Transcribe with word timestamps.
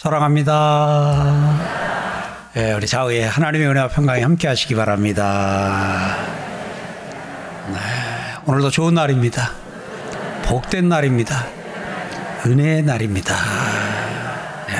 사랑합니다. 0.00 1.60
예, 2.56 2.72
우리 2.72 2.86
좌우에 2.86 3.22
하나님의 3.22 3.68
은혜와 3.68 3.88
평강이 3.88 4.22
함께 4.22 4.48
하시기 4.48 4.74
바랍니다. 4.74 6.16
네, 7.68 7.76
오늘도 8.46 8.70
좋은 8.70 8.94
날입니다. 8.94 9.52
복된 10.44 10.88
날입니다. 10.88 11.46
은혜의 12.46 12.82
날입니다. 12.84 13.34
예. 14.70 14.74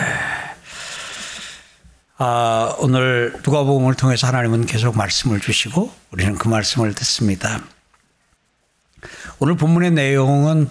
아, 2.17 2.75
오늘 2.79 3.35
누가복음을 3.45 3.93
통해서 3.97 4.27
하나님은 4.27 4.65
계속 4.65 4.97
말씀을 4.97 5.41
주시고 5.41 5.93
우리는 6.13 6.35
그 6.37 6.49
말씀을 6.49 6.95
듣습니다. 6.95 7.61
오늘 9.43 9.57
본문의 9.57 9.93
내용은 9.93 10.69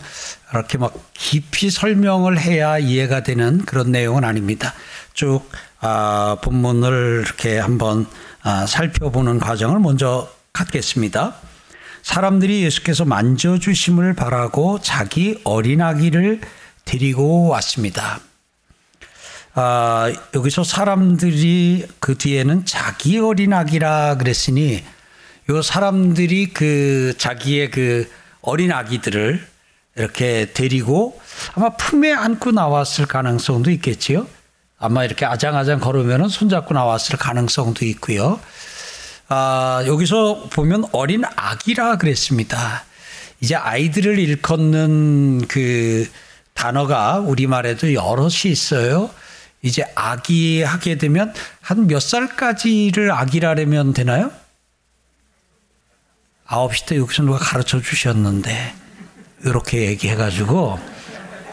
이렇게 0.54 0.78
막 0.78 0.94
깊이 1.14 1.72
설명을 1.72 2.40
해야 2.40 2.78
이해가 2.78 3.24
되는 3.24 3.66
그런 3.66 3.92
내용은 3.92 4.24
아닙니다. 4.24 4.76
쭉 5.14 5.42
아, 5.82 6.38
본문을 6.44 7.24
이렇게 7.26 7.58
한번 7.58 8.06
아, 8.44 8.68
살펴보는 8.68 9.40
과정을 9.40 9.80
먼저 9.80 10.32
갖겠습니다. 10.54 11.36
사람들이 12.04 12.64
예수께서 12.64 13.06
만져주심을 13.06 14.14
바라고 14.14 14.80
자기 14.80 15.42
어린아기를 15.44 16.42
데리고 16.86 17.48
왔습니다. 17.48 18.20
아, 19.56 20.14
여기서 20.36 20.64
사람들이 20.64 21.88
그 22.00 22.20
뒤에는 22.20 22.66
자기 22.66 23.18
어린아기라 23.18 24.18
그랬으니 24.18 24.84
요 25.50 25.62
사람들이 25.64 26.54
그 26.54 27.16
자기의 27.18 27.72
그 27.72 28.08
어린 28.42 28.72
아기들을 28.72 29.46
이렇게 29.96 30.52
데리고 30.54 31.20
아마 31.56 31.70
품에 31.72 32.14
안고 32.14 32.52
나왔을 32.52 33.06
가능성도 33.06 33.70
있겠지요. 33.72 34.28
아마 34.78 35.04
이렇게 35.04 35.26
아장아장 35.26 35.80
걸으면 35.80 36.30
손잡고 36.30 36.74
나왔을 36.74 37.18
가능성도 37.18 37.86
있고요. 37.86 38.40
아, 39.28 39.84
여기서 39.86 40.48
보면 40.52 40.86
어린 40.94 41.24
아기라 41.36 41.98
그랬습니다. 41.98 42.86
이제 43.42 43.56
아이들을 43.56 44.18
일컫는 44.18 45.48
그 45.48 46.08
단어가 46.54 47.20
우리말에도 47.20 47.94
여럿이 47.94 48.46
있어요. 48.52 49.10
이제 49.62 49.84
아기 49.96 50.62
하게 50.64 50.98
되면 50.98 51.34
한 51.62 51.88
몇 51.88 52.00
살까지를 52.02 53.12
아기라면 53.12 53.94
되나요? 53.94 54.32
아홉 56.52 56.76
시때 56.76 56.98
여기서 56.98 57.24
누가 57.24 57.38
가르쳐 57.38 57.80
주셨는데 57.80 58.74
이렇게 59.46 59.86
얘기해가지고 59.88 60.80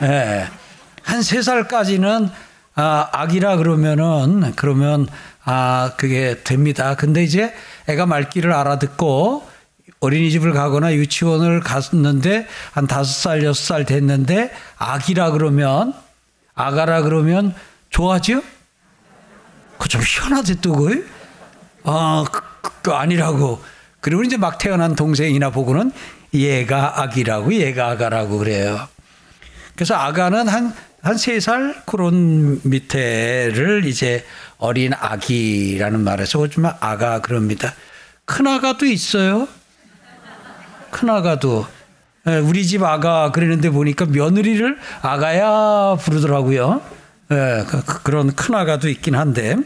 예, 0.02 0.48
한 1.02 1.22
세 1.22 1.40
살까지는 1.42 2.28
아, 2.74 3.08
아기라 3.12 3.56
그러면은 3.56 4.52
그러면 4.56 5.06
아 5.44 5.92
그게 5.96 6.42
됩니다. 6.42 6.94
근데 6.96 7.22
이제 7.22 7.54
애가 7.88 8.06
말귀를 8.06 8.52
알아듣고 8.52 9.46
어린이집을 10.00 10.52
가거나 10.52 10.92
유치원을 10.94 11.60
갔는데 11.60 12.46
한 12.72 12.86
다섯 12.86 13.10
살 13.12 13.44
여섯 13.44 13.62
살 13.64 13.84
됐는데 13.84 14.50
아기라 14.76 15.30
그러면 15.30 15.94
아가라 16.54 17.02
그러면 17.02 17.54
좋아하죠? 17.90 18.42
그 19.78 19.88
좀 19.88 20.00
희한하대 20.02 20.56
또 20.60 20.72
그. 20.74 21.08
아, 21.84 22.24
그, 22.30 22.40
그 22.82 22.92
아니라고. 22.92 23.62
그리고 24.00 24.22
이제 24.22 24.36
막 24.36 24.58
태어난 24.58 24.94
동생이나 24.94 25.50
보고는 25.50 25.92
얘가 26.34 27.02
아기라고 27.02 27.54
얘가 27.54 27.88
아가라고 27.90 28.38
그래요. 28.38 28.88
그래서 29.74 29.94
아가는 29.94 30.48
한, 30.48 30.72
한 31.02 31.16
세 31.16 31.38
살 31.40 31.74
그런 31.86 32.60
밑에를 32.64 33.84
이제 33.86 34.24
어린 34.58 34.92
아기라는 34.98 36.00
말에서 36.00 36.40
요즘 36.40 36.66
아가 36.66 37.20
그럽니다. 37.20 37.74
큰 38.24 38.46
아가도 38.46 38.86
있어요. 38.86 39.46
큰 40.90 41.10
아가도. 41.10 41.66
예, 42.28 42.38
우리 42.38 42.66
집 42.66 42.82
아가 42.82 43.30
그러는데 43.30 43.70
보니까 43.70 44.06
며느리를 44.06 44.78
아가야 45.02 45.96
부르더라고요. 46.00 46.80
예, 47.30 47.64
그, 47.68 48.02
그런 48.02 48.34
큰 48.34 48.54
아가도 48.54 48.88
있긴 48.88 49.14
한데. 49.14 49.56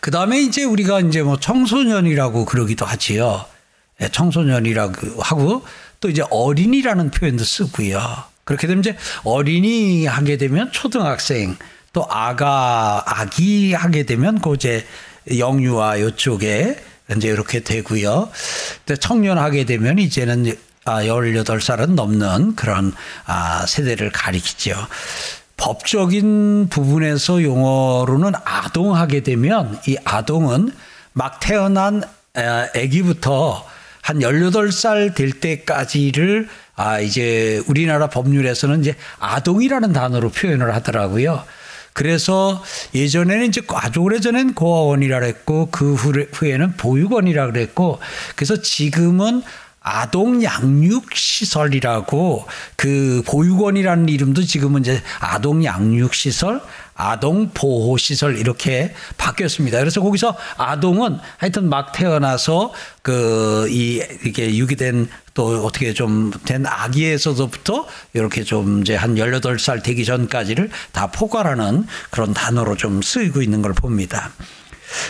그 0.00 0.10
다음에 0.10 0.40
이제 0.40 0.64
우리가 0.64 1.00
이제 1.00 1.22
뭐 1.22 1.38
청소년이라고 1.38 2.44
그러기도 2.44 2.84
하지요. 2.84 3.44
예, 4.00 4.08
청소년이라고 4.08 5.22
하고 5.22 5.64
또 6.00 6.10
이제 6.10 6.22
어린이라는 6.30 7.10
표현도 7.10 7.44
쓰고요. 7.44 8.24
그렇게 8.44 8.66
되면 8.66 8.80
이제 8.80 8.96
어린이 9.22 10.06
하게 10.06 10.36
되면 10.36 10.70
초등학생 10.72 11.56
또 11.92 12.06
아가 12.10 13.02
아기 13.06 13.72
하게 13.72 14.04
되면 14.04 14.40
그 14.40 14.54
이제 14.54 14.86
영유아 15.38 16.00
요쪽에 16.00 16.76
이제 17.16 17.28
이렇게 17.28 17.60
되고요. 17.60 18.30
또 18.86 18.96
청년 18.96 19.38
하게 19.38 19.64
되면 19.64 19.98
이제는 19.98 20.54
아 20.84 21.02
18살은 21.02 21.94
넘는 21.94 22.56
그런 22.56 22.92
아 23.24 23.64
세대를 23.66 24.10
가리키죠. 24.10 24.76
법적인 25.64 26.68
부분에서 26.68 27.42
용어로는 27.42 28.32
아동하게 28.44 29.22
되면 29.22 29.78
이 29.86 29.96
아동은 30.04 30.70
막 31.14 31.40
태어난 31.40 32.02
아기부터 32.34 33.66
한 34.02 34.18
18살 34.18 35.14
될 35.14 35.32
때까지를 35.32 36.48
아 36.76 37.00
이제 37.00 37.62
우리나라 37.66 38.10
법률에서는 38.10 38.80
이제 38.80 38.94
아동이라는 39.18 39.94
단어로 39.94 40.28
표현을 40.32 40.74
하더라고요. 40.74 41.42
그래서 41.94 42.62
예전에는 42.94 43.46
이제 43.46 43.62
아주 43.68 44.00
오래전엔 44.00 44.52
고아원이라 44.52 45.20
그랬고 45.20 45.70
그 45.70 45.94
후에는 45.94 46.76
보육원이라 46.76 47.46
그랬고 47.46 48.00
그래서 48.36 48.60
지금은 48.60 49.42
아동 49.84 50.42
양육 50.42 51.14
시설이라고 51.14 52.46
그 52.76 53.22
보육원이라는 53.26 54.08
이름도 54.08 54.42
지금은 54.42 54.80
이제 54.80 55.02
아동 55.20 55.62
양육 55.62 56.14
시설, 56.14 56.62
아동 56.94 57.50
보호 57.52 57.98
시설 57.98 58.38
이렇게 58.38 58.94
바뀌었습니다. 59.18 59.78
그래서 59.78 60.00
거기서 60.00 60.36
아동은 60.56 61.18
하여튼 61.36 61.68
막 61.68 61.92
태어나서 61.92 62.72
그이 63.02 64.02
이게 64.24 64.56
유기된 64.56 65.08
또 65.34 65.66
어떻게 65.66 65.92
좀 65.92 66.30
된 66.46 66.64
아기에서부터 66.66 67.86
이렇게 68.14 68.42
좀 68.42 68.80
이제 68.80 68.94
한 68.94 69.16
18살 69.16 69.82
되기 69.82 70.04
전까지를 70.04 70.70
다 70.92 71.08
포괄하는 71.08 71.86
그런 72.10 72.32
단어로 72.32 72.76
좀 72.76 73.02
쓰이고 73.02 73.42
있는 73.42 73.60
걸 73.60 73.74
봅니다. 73.74 74.30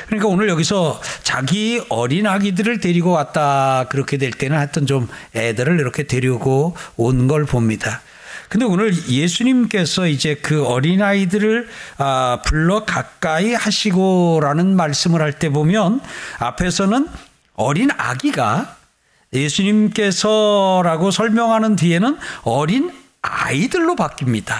그러니까 0.07 0.29
오늘 0.29 0.49
여기서 0.49 1.01
자기 1.23 1.83
어린 1.89 2.27
아기들을 2.27 2.81
데리고 2.81 3.11
왔다 3.13 3.87
그렇게 3.89 4.17
될 4.19 4.31
때는 4.31 4.57
하여튼 4.57 4.87
좀 4.87 5.09
애들을 5.35 5.79
이렇게 5.81 6.05
데리고 6.05 6.77
온 6.97 7.27
걸 7.29 7.45
봅니다. 7.45 8.03
근데 8.49 8.67
오늘 8.67 8.95
예수님께서 9.09 10.07
이제 10.07 10.35
그 10.37 10.65
어린아이들을 10.65 11.67
아, 11.99 12.39
불러 12.45 12.85
가까이 12.85 13.55
하시고라는 13.55 14.77
말씀을 14.77 15.21
할 15.23 15.33
때 15.33 15.49
보면 15.49 16.01
앞에서는 16.39 17.09
어린 17.55 17.91
아기가 17.97 18.77
예수님께서라고 19.33 21.11
설명하는 21.11 21.77
뒤에는 21.77 22.17
어린 22.43 22.93
아이들로 23.23 23.97
바뀝니다. 23.97 24.55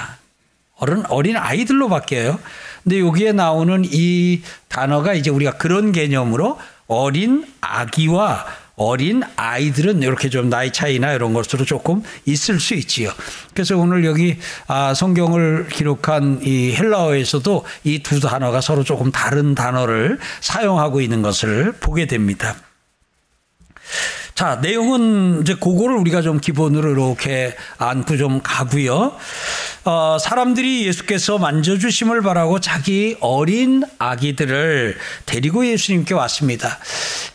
어른, 0.77 1.07
어린 1.07 1.37
아이들로 1.37 1.89
바뀌어요. 1.89 2.39
근데 2.85 3.01
여기에 3.01 3.33
나오는 3.33 3.83
이 3.85 4.43
단어가 4.69 5.15
이제 5.15 5.31
우리가 5.31 5.53
그런 5.57 5.91
개념으로 5.91 6.59
어린 6.87 7.47
아기와 7.61 8.47
어린 8.77 9.23
아이들은 9.37 10.03
이렇게 10.03 10.29
좀 10.29 10.51
나이 10.51 10.73
차이나 10.73 11.13
이런 11.13 11.33
것으로 11.33 11.65
조금 11.65 12.03
있을 12.27 12.59
수 12.61 12.75
있지요. 12.75 13.11
그래서 13.55 13.77
오늘 13.79 14.05
여기 14.05 14.37
아, 14.67 14.95
성경을 14.95 15.69
기록한 15.69 16.41
이 16.43 16.75
헬라어에서도 16.75 17.65
이 17.85 18.03
두 18.03 18.21
단어가 18.21 18.61
서로 18.61 18.83
조금 18.85 19.11
다른 19.13 19.55
단어를 19.55 20.19
사용하고 20.41 21.01
있는 21.01 21.23
것을 21.23 21.73
보게 21.81 22.07
됩니다. 22.07 22.57
자, 24.35 24.57
내용은 24.61 25.43
이제 25.43 25.55
그거를 25.55 25.97
우리가 25.97 26.21
좀 26.21 26.41
기본으로 26.41 26.91
이렇게 26.91 27.55
안고 27.79 28.17
좀 28.17 28.41
가고요. 28.43 29.17
어, 29.85 30.17
사람들이 30.21 30.87
예수께서 30.89 31.39
만져주심을 31.39 32.21
바라고 32.23 32.59
자기 32.59 33.17
어린 33.21 33.85
아기들을 33.99 34.97
데리고 35.27 35.65
예수님께 35.65 36.15
왔습니다. 36.15 36.81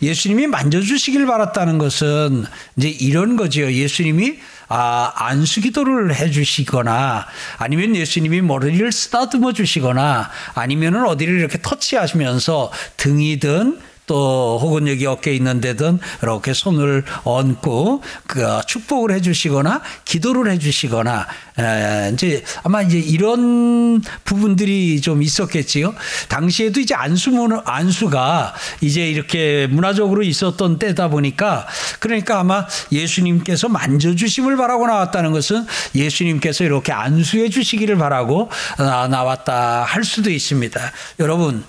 예수님이 0.02 0.48
만져주시길 0.48 1.26
바랐다는 1.26 1.78
것은 1.78 2.46
이제 2.76 2.90
이런 2.90 3.38
거지요. 3.38 3.72
예수님이 3.72 4.40
아, 4.68 5.14
안수기도를 5.16 6.16
해주시거나 6.16 7.26
아니면 7.58 7.96
예수님이 7.96 8.42
머리를 8.42 8.92
쓰다듬어 8.92 9.54
주시거나 9.54 10.30
아니면은 10.54 11.06
어디를 11.06 11.40
이렇게 11.40 11.60
터치하시면서 11.62 12.72
등이든 12.98 13.80
또 14.10 14.58
혹은 14.60 14.88
여기 14.88 15.06
어깨에 15.06 15.36
있는 15.36 15.62
데든 15.62 16.00
이렇게 16.24 16.52
손을 16.54 17.04
얹고 17.26 18.02
그 18.26 18.60
축복을 18.66 19.12
해 19.12 19.22
주시거나 19.22 19.82
기도를 20.04 20.52
해 20.52 20.58
주시거나 20.58 21.28
에, 21.60 22.10
이제 22.12 22.44
아마 22.64 22.82
이제 22.82 22.98
이런 22.98 24.02
부분들이 24.26 25.00
좀 25.02 25.22
있었겠지요. 25.22 25.94
당시에도 26.28 26.80
이제 26.80 26.96
안수문 26.96 27.62
안수가 27.64 28.56
이제 28.82 29.08
이렇게 29.08 29.68
문화적으로 29.68 30.24
있었던 30.24 30.80
때다 30.80 31.10
보니까 31.10 31.68
그러니까 32.00 32.40
아마 32.40 32.66
예수님께서 32.92 33.70
만져주심을 33.70 34.58
바라고 34.58 34.88
나왔다는 34.88 35.34
것은 35.34 35.68
예수님께서 35.94 36.64
이렇게 36.64 36.92
안수해 36.94 37.50
주시기를 37.50 37.98
바라고 37.98 38.50
나왔다 38.80 39.84
할 39.84 40.04
수도 40.04 40.32
있습니다. 40.32 40.80
여러분 41.20 41.64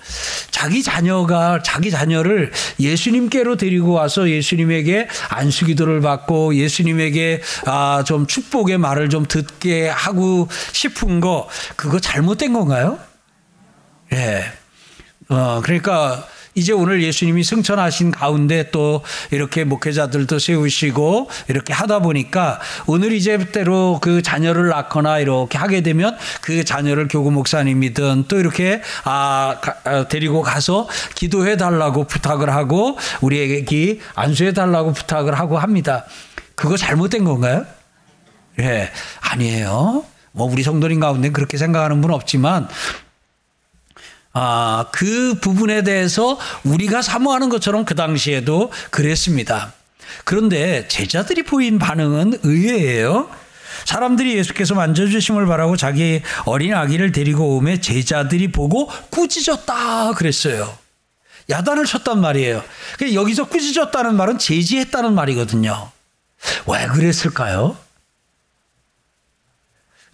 자기 0.49 0.81
자녀가 0.81 1.61
자기 1.61 1.91
자녀를 1.91 2.30
예수님께로 2.79 3.57
데리고 3.57 3.91
와서 3.93 4.29
예수님에게 4.29 5.07
안수 5.29 5.65
기도를 5.65 6.01
받고 6.01 6.55
예수님에게 6.55 7.41
아, 7.65 8.03
좀 8.05 8.27
축복의 8.27 8.77
말을 8.77 9.09
좀 9.09 9.25
듣게 9.25 9.87
하고 9.89 10.47
싶은 10.71 11.19
거 11.19 11.47
그거 11.75 11.99
잘못된 11.99 12.53
건가요? 12.53 12.99
예. 14.13 14.43
어, 15.29 15.61
그러니까 15.63 16.27
이제 16.53 16.73
오늘 16.73 17.01
예수님이 17.01 17.43
승천하신 17.43 18.11
가운데 18.11 18.69
또 18.71 19.03
이렇게 19.31 19.63
목회자들도 19.63 20.39
세우시고 20.39 21.29
이렇게 21.47 21.73
하다 21.73 21.99
보니까 21.99 22.59
오늘 22.87 23.13
이제대로 23.13 23.99
그 24.01 24.21
자녀를 24.21 24.67
낳거나 24.69 25.19
이렇게 25.19 25.57
하게 25.57 25.81
되면 25.81 26.17
그 26.41 26.63
자녀를 26.63 27.07
교구 27.07 27.31
목사님이든 27.31 28.25
또 28.27 28.39
이렇게 28.39 28.81
아, 29.05 29.59
아 29.85 30.07
데리고 30.07 30.41
가서 30.41 30.87
기도해 31.15 31.57
달라고 31.57 32.05
부탁을 32.05 32.49
하고 32.49 32.97
우리에게 33.21 33.99
안수해 34.15 34.53
달라고 34.53 34.93
부탁을 34.93 35.39
하고 35.39 35.57
합니다. 35.57 36.05
그거 36.55 36.75
잘못된 36.75 37.23
건가요? 37.23 37.65
예, 38.59 38.91
아니에요. 39.21 40.03
뭐 40.33 40.51
우리 40.51 40.63
성도님 40.63 40.99
가운데 40.99 41.29
그렇게 41.29 41.57
생각하는 41.57 42.01
분 42.01 42.11
없지만 42.11 42.67
아, 44.33 44.85
그 44.91 45.35
부분에 45.41 45.83
대해서 45.83 46.39
우리가 46.63 47.01
사모하는 47.01 47.49
것처럼 47.49 47.85
그 47.85 47.95
당시에도 47.95 48.71
그랬습니다. 48.89 49.73
그런데 50.23 50.87
제자들이 50.87 51.43
보인 51.43 51.79
반응은 51.79 52.39
의외예요. 52.43 53.29
사람들이 53.85 54.35
예수께서 54.37 54.75
만져주심을 54.75 55.47
바라고 55.47 55.75
자기 55.75 56.21
어린 56.45 56.73
아기를 56.73 57.11
데리고 57.11 57.57
오매 57.57 57.79
제자들이 57.79 58.51
보고 58.51 58.89
꾸짖었다 59.09 60.13
그랬어요. 60.13 60.77
야단을 61.49 61.85
쳤단 61.85 62.21
말이에요. 62.21 62.63
여기서 63.13 63.45
꾸짖었다는 63.45 64.15
말은 64.15 64.37
제지했다는 64.37 65.13
말이거든요. 65.13 65.91
왜 66.67 66.85
그랬을까요? 66.87 67.75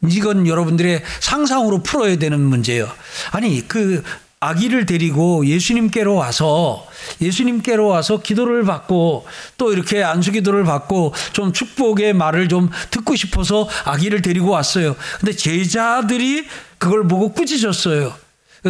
이건 0.04 0.48
여러분들의 0.48 1.04
상상으로 1.20 1.84
풀어야 1.84 2.18
되는 2.18 2.40
문제예요. 2.40 2.90
아니, 3.32 3.68
그 3.68 4.04
아기를 4.40 4.86
데리고 4.86 5.46
예수님께로 5.48 6.14
와서 6.14 6.88
예수님께로 7.22 7.88
와서 7.88 8.22
기도를 8.22 8.64
받고 8.66 9.26
또 9.58 9.74
이렇게 9.74 10.04
안수 10.04 10.32
기도를 10.32 10.64
받고 10.64 11.16
좀 11.34 11.54
축복의 11.54 12.14
말을 12.14 12.48
좀 12.48 12.70
듣고 12.92 13.16
싶어서 13.16 13.68
아기를 13.86 14.22
데리고 14.22 14.50
왔어요. 14.50 14.96
근데 15.20 15.36
제자들이 15.36 16.48
그걸 16.78 17.08
보고 17.08 17.32
꾸짖었어요. 17.34 18.14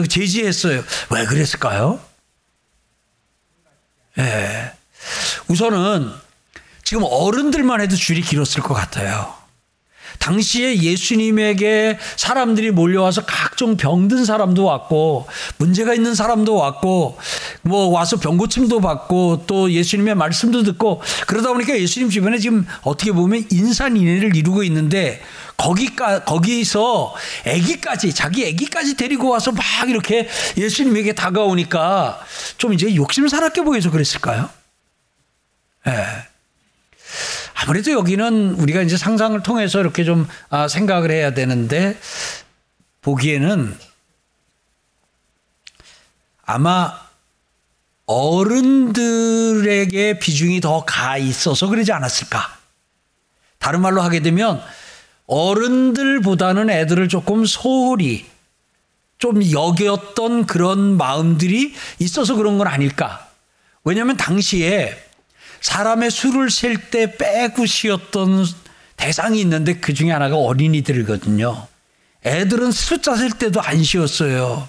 제지했어요. 0.08 0.84
왜 1.10 1.26
그랬을까요? 1.26 2.00
예. 4.20 4.24
네. 4.24 4.74
우선은 5.50 6.12
지금 6.84 7.04
어른들만 7.06 7.82
해도 7.82 7.96
줄이 7.96 8.22
길었을 8.22 8.62
것 8.62 8.74
같아요. 8.74 9.37
당시에 10.20 10.82
예수님에게 10.82 11.98
사람들이 12.16 12.72
몰려와서 12.72 13.26
각종 13.26 13.78
병든 13.78 14.26
사람도 14.26 14.64
왔고 14.66 15.28
문제가 15.58 15.94
있는 15.94 16.16
사람도 16.16 16.56
왔고 16.56 17.18
뭐 17.62 17.88
와서 17.88 18.18
병고침도 18.18 18.82
받고 18.82 19.44
또 19.48 19.72
예수님의 19.72 20.16
말씀도 20.16 20.64
듣고 20.64 21.02
그러다 21.28 21.50
보니까 21.54 21.78
예수님 21.78 22.10
주변에 22.10 22.38
지금 22.40 22.66
어떻게 22.82 23.12
보면 23.12 23.46
인산인해를 23.52 24.36
이루고 24.36 24.64
있는데 24.64 25.22
거기까 25.58 26.24
거기서 26.24 27.16
아기까지 27.46 28.14
자기 28.14 28.48
아기까지 28.48 28.96
데리고 28.96 29.30
와서 29.30 29.52
막 29.52 29.64
이렇게 29.90 30.28
예수님에게 30.56 31.14
다가오니까 31.14 32.20
좀 32.58 32.74
이제 32.74 32.96
욕심사납게 32.96 33.64
보여서 33.64 33.90
그랬을까요? 33.90 34.50
예. 35.88 36.27
네. 37.58 37.64
아무래도 37.64 37.92
여기는 37.92 38.56
우리가 38.56 38.82
이제 38.82 38.98
상상을 38.98 39.42
통해서 39.44 39.80
이렇게 39.80 40.04
좀 40.04 40.28
아, 40.50 40.68
생각을 40.68 41.12
해야 41.12 41.34
되는데 41.34 41.98
보기에는 43.02 43.76
아마 46.44 46.94
어른들에게 48.06 49.40
비중이 50.20 50.62
더 50.62 50.86
가 50.86 51.18
있어서 51.18 51.68
그러지 51.68 51.92
않았을까. 51.92 52.58
다른 53.58 53.82
말로 53.82 54.02
하게 54.02 54.22
되면 54.22 54.62
어른들보다는 55.26 56.70
애들을 56.70 57.10
조금 57.10 57.46
소홀히 57.46 58.26
좀 59.18 59.42
여겼던 59.52 60.46
그런 60.46 60.96
마음들이 60.96 61.74
있어서 62.00 62.36
그런 62.36 62.58
건 62.58 62.68
아닐까. 62.68 63.28
왜냐하면 63.84 64.16
당시에 64.16 65.07
사람의 65.62 66.12
수를 66.12 66.50
셀 66.50 66.78
때 66.90 67.18
빼고 67.18 67.66
쉬었던 67.66 68.46
대상이 68.96 69.40
있는데 69.42 69.76
그 69.76 69.94
중에 69.94 70.12
하나가 70.12 70.38
어린이들이거든요. 70.38 71.68
애들은 72.26 72.72
숫자 72.72 73.16
셀 73.16 73.32
때도 73.32 73.62
안 73.62 73.84
쉬었어요. 73.84 74.68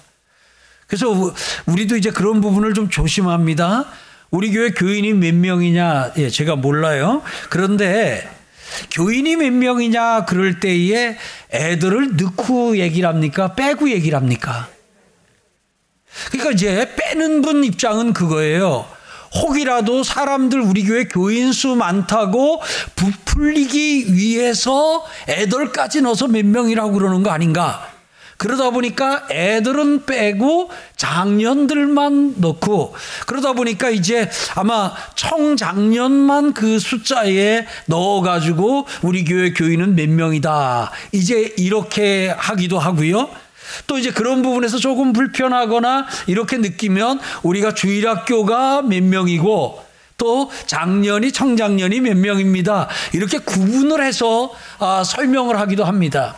그래서 0.87 1.33
우리도 1.65 1.97
이제 1.97 2.09
그런 2.11 2.41
부분을 2.41 2.73
좀 2.73 2.89
조심합니다. 2.89 3.85
우리 4.31 4.51
교회 4.51 4.69
교인이 4.69 5.13
몇 5.13 5.33
명이냐, 5.33 6.13
예, 6.17 6.29
제가 6.29 6.55
몰라요. 6.55 7.23
그런데 7.49 8.29
교인이 8.91 9.35
몇 9.35 9.51
명이냐 9.51 10.25
그럴 10.25 10.59
때에 10.59 11.17
애들을 11.51 12.17
넣고 12.17 12.77
얘기를 12.77 13.09
합니까? 13.09 13.55
빼고 13.55 13.89
얘기를 13.89 14.15
합니까? 14.17 14.69
그러니까 16.31 16.51
이제 16.51 16.93
빼는 16.95 17.41
분 17.41 17.63
입장은 17.63 18.13
그거예요. 18.13 18.87
혹이라도 19.35 20.03
사람들 20.03 20.61
우리 20.61 20.83
교회 20.83 21.05
교인 21.05 21.53
수 21.53 21.75
많다고 21.75 22.61
부풀리기 22.95 24.13
위해서 24.13 25.05
애들까지 25.27 26.01
넣어서 26.01 26.27
몇 26.27 26.45
명이라고 26.45 26.91
그러는 26.93 27.23
거 27.23 27.29
아닌가? 27.29 27.89
그러다 28.39 28.69
보니까 28.69 29.27
애들은 29.29 30.05
빼고 30.05 30.71
장년들만 30.95 32.35
넣고 32.37 32.95
그러다 33.27 33.51
보니까 33.51 33.89
이제 33.89 34.29
아마 34.55 34.93
청장년만 35.15 36.53
그 36.53 36.79
숫자에 36.79 37.65
넣어가지고 37.87 38.87
우리 39.01 39.25
교회 39.25 39.51
교인은 39.51 39.95
몇 39.95 40.07
명이다. 40.07 40.89
이제 41.11 41.53
이렇게 41.57 42.33
하기도 42.37 42.79
하고요. 42.79 43.29
또 43.87 43.97
이제 43.97 44.11
그런 44.11 44.41
부분에서 44.41 44.77
조금 44.77 45.13
불편하거나 45.13 46.07
이렇게 46.27 46.57
느끼면 46.57 47.19
우리가 47.43 47.73
주일학교가 47.73 48.83
몇 48.83 49.03
명이고 49.03 49.89
또 50.17 50.51
작년이 50.67 51.31
청작년이 51.31 52.01
몇 52.01 52.17
명입니다. 52.17 52.87
이렇게 53.13 53.39
구분을 53.39 54.03
해서 54.03 54.51
아, 54.77 55.03
설명을 55.03 55.59
하기도 55.59 55.85
합니다. 55.85 56.35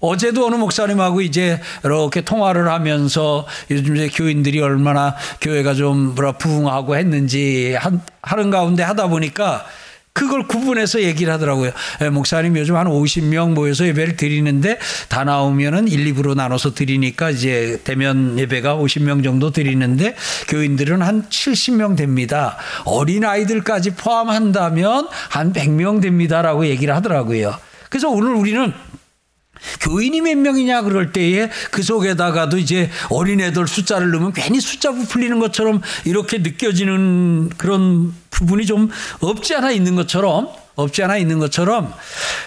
어제도 0.00 0.44
어느 0.44 0.56
목사님하고 0.56 1.20
이제 1.20 1.60
이렇게 1.84 2.22
통화를 2.22 2.68
하면서 2.68 3.46
요즘 3.70 3.94
이제 3.94 4.08
교인들이 4.08 4.60
얼마나 4.60 5.14
교회가 5.40 5.74
좀 5.74 6.16
뭐라 6.16 6.32
부흥하고 6.32 6.96
했는지 6.96 7.76
하는 8.20 8.50
가운데 8.50 8.82
하다 8.82 9.06
보니까 9.06 9.64
그걸 10.14 10.46
구분해서 10.46 11.02
얘기를 11.02 11.32
하더라고요. 11.32 11.72
예, 12.02 12.10
목사님 12.10 12.56
요즘 12.58 12.76
한 12.76 12.86
50명 12.86 13.54
모여서 13.54 13.86
예배를 13.86 14.16
드리는데 14.16 14.78
다 15.08 15.24
나오면은 15.24 15.88
1, 15.88 16.12
2부로 16.12 16.34
나눠서 16.34 16.74
드리니까 16.74 17.30
이제 17.30 17.80
대면 17.84 18.38
예배가 18.38 18.76
50명 18.76 19.24
정도 19.24 19.50
드리는데 19.50 20.14
교인들은 20.48 21.02
한 21.02 21.28
70명 21.28 21.96
됩니다. 21.96 22.58
어린 22.84 23.24
아이들까지 23.24 23.94
포함한다면 23.94 25.08
한 25.30 25.52
100명 25.52 26.02
됩니다라고 26.02 26.66
얘기를 26.66 26.94
하더라고요. 26.94 27.54
그래서 27.88 28.08
오늘 28.08 28.34
우리는 28.34 28.72
교인이 29.80 30.20
몇 30.20 30.36
명이냐 30.38 30.82
그럴 30.82 31.12
때에 31.12 31.50
그 31.70 31.82
속에다가도 31.82 32.58
이제 32.58 32.90
어린애들 33.10 33.66
숫자를 33.66 34.10
넣으면 34.10 34.32
괜히 34.32 34.60
숫자 34.60 34.92
부풀리는 34.92 35.38
것처럼 35.38 35.82
이렇게 36.04 36.38
느껴지는 36.38 37.50
그런 37.56 38.14
부분이 38.30 38.66
좀 38.66 38.90
없지 39.20 39.54
않아 39.54 39.70
있는 39.70 39.94
것처럼 39.94 40.48
없지 40.74 41.02
않아 41.02 41.16
있는 41.18 41.38
것처럼 41.38 41.92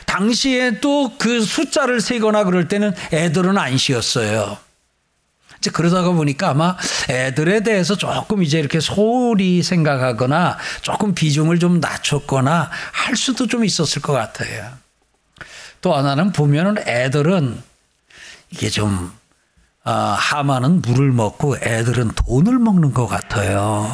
당시에 0.05 0.79
또 0.79 1.05
그 1.17 1.41
숫자를 1.41 2.01
세거나 2.01 2.43
그럴 2.43 2.67
때는 2.67 2.93
애들은 3.11 3.57
안 3.57 3.77
쉬었어요. 3.77 4.57
이제 5.57 5.71
그러다가 5.71 6.11
보니까 6.11 6.49
아마 6.49 6.77
애들에 7.09 7.61
대해서 7.63 7.95
조금 7.95 8.43
이제 8.43 8.59
이렇게 8.59 8.79
소홀히 8.79 9.63
생각하거나 9.63 10.57
조금 10.81 11.15
비중을 11.15 11.59
좀 11.59 11.79
낮췄거나 11.79 12.69
할 12.91 13.15
수도 13.15 13.47
좀 13.47 13.65
있었을 13.65 14.01
것 14.01 14.13
같아요. 14.13 14.84
또 15.85 15.93
하나는 15.93 16.31
보면은 16.31 16.79
애들은 16.87 17.61
이게 18.49 18.71
좀 18.71 19.11
아, 19.83 20.17
하마는 20.19 20.81
물을 20.81 21.11
먹고 21.11 21.57
애들은 21.57 22.09
돈을 22.25 22.57
먹는 22.57 22.91
것 22.91 23.05
같아요. 23.05 23.87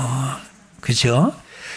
그죠? 0.79 1.33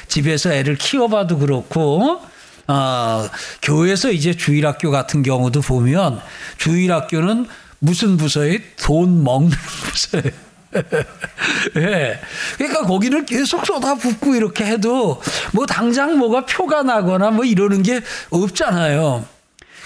집에서 0.06 0.52
애를 0.52 0.76
키워봐도 0.76 1.38
그렇고 1.38 2.21
어, 2.68 3.28
교회에서 3.61 4.12
이제 4.12 4.37
주일학교 4.37 4.92
같은 4.92 5.25
경우도 5.25 5.62
보면 5.62 6.21
주일학교는 6.59 7.49
무슨 7.80 8.16
부서에 8.16 8.62
돈 8.76 9.25
먹는 9.25 9.50
부서예요. 9.83 10.30
예. 11.78 12.21
그러니까 12.56 12.83
거기는 12.83 13.26
계속 13.26 13.66
쏟아붓고 13.66 14.37
이렇게 14.37 14.64
해도 14.64 15.21
뭐 15.52 15.66
당장 15.66 16.18
뭐가 16.18 16.47
표가 16.47 16.85
나거나 16.85 17.33
뭐 17.33 17.44
이러는 17.44 17.83
게 17.83 18.00
없잖아요. 18.30 19.33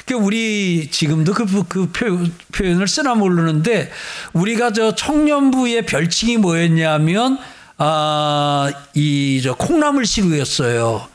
그 0.08 0.14
우리 0.14 0.88
지금도 0.90 1.34
그, 1.34 1.64
그 1.68 1.90
표, 1.92 2.64
현을 2.64 2.88
쓰나 2.88 3.14
모르는데 3.14 3.90
우리가 4.32 4.72
저 4.72 4.94
청년부의 4.94 5.84
별칭이 5.84 6.38
뭐였냐면 6.38 7.38
아, 7.76 8.70
이 8.94 9.40
저 9.44 9.54
콩나물 9.54 10.06
시루였어요. 10.06 11.06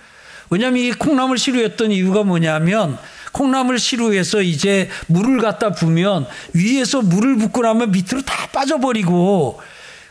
왜냐하면 0.52 0.84
이 0.84 0.92
콩나물 0.92 1.40
시루였던 1.40 1.92
이유가 1.92 2.24
뭐냐면 2.24 2.98
콩나물 3.32 3.80
시루에서 3.80 4.44
이제 4.44 4.90
물을 5.08 5.40
갖다 5.42 5.72
부면 5.72 6.28
위에서 6.54 7.02
물을 7.02 7.36
붓고 7.38 7.64
나면 7.64 7.92
밑으로 7.92 8.22
다 8.22 8.48
빠져버리고 8.54 9.60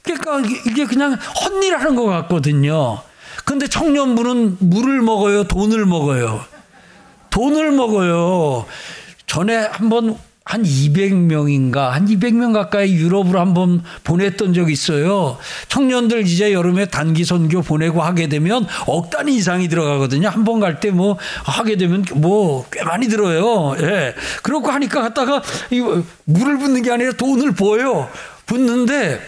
그러니까 0.02 0.40
이게 0.66 0.84
그냥 0.86 1.12
헛일 1.14 1.76
하는 1.76 1.94
것 1.94 2.04
같거든요. 2.06 3.00
근데 3.44 3.68
청년부는 3.68 4.56
물을 4.58 5.00
먹어요, 5.00 5.44
돈을 5.44 5.86
먹어요. 5.86 6.51
돈을 7.32 7.72
먹어요. 7.72 8.66
전에 9.26 9.56
한번 9.56 10.16
한 10.44 10.64
200명인가 10.64 11.90
한 11.90 12.04
200명 12.06 12.52
가까이 12.52 12.92
유럽으로 12.94 13.38
한번 13.38 13.82
보냈던 14.02 14.54
적이 14.54 14.72
있어요. 14.72 15.38
청년들 15.68 16.26
이제 16.26 16.52
여름에 16.52 16.86
단기 16.86 17.24
선교 17.24 17.62
보내고 17.62 18.02
하게 18.02 18.28
되면 18.28 18.66
억 18.86 19.08
단위 19.10 19.36
이상이 19.36 19.68
들어가거든요. 19.68 20.28
한 20.28 20.44
번 20.44 20.58
갈 20.60 20.80
때 20.80 20.90
뭐 20.90 21.16
하게 21.44 21.76
되면 21.76 22.04
뭐 22.16 22.66
꽤 22.72 22.82
많이 22.82 23.08
들어요. 23.08 23.76
예. 23.80 24.14
그렇고 24.42 24.70
하니까 24.72 25.00
갔다가 25.02 25.42
물을 26.24 26.58
붓는 26.58 26.82
게 26.82 26.90
아니라 26.90 27.12
돈을 27.12 27.52
부어요. 27.52 28.08
붓는데 28.46 29.20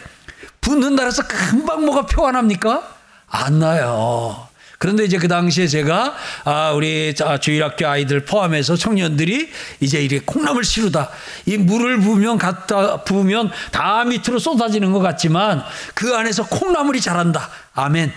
붓는다 0.60 1.04
해서 1.04 1.22
금방 1.28 1.84
뭐가 1.86 2.06
표현합니까? 2.06 2.82
안 3.28 3.60
나요. 3.60 4.48
그런데 4.78 5.04
이제 5.04 5.18
그 5.18 5.28
당시에 5.28 5.66
제가 5.66 6.14
아 6.44 6.72
우리 6.72 7.14
주일학교 7.40 7.86
아이들 7.86 8.24
포함해서 8.24 8.76
청년들이 8.76 9.50
이제 9.80 10.00
이렇게 10.02 10.24
콩나물 10.24 10.64
시루다 10.64 11.10
이 11.46 11.56
물을 11.56 11.98
부으면 12.00 12.38
갖다 12.38 13.02
부으면 13.02 13.50
다 13.70 14.04
밑으로 14.04 14.38
쏟아지는 14.38 14.92
것 14.92 14.98
같지만 15.00 15.62
그 15.94 16.14
안에서 16.14 16.46
콩나물이 16.46 17.00
자란다 17.00 17.48
아멘. 17.74 18.12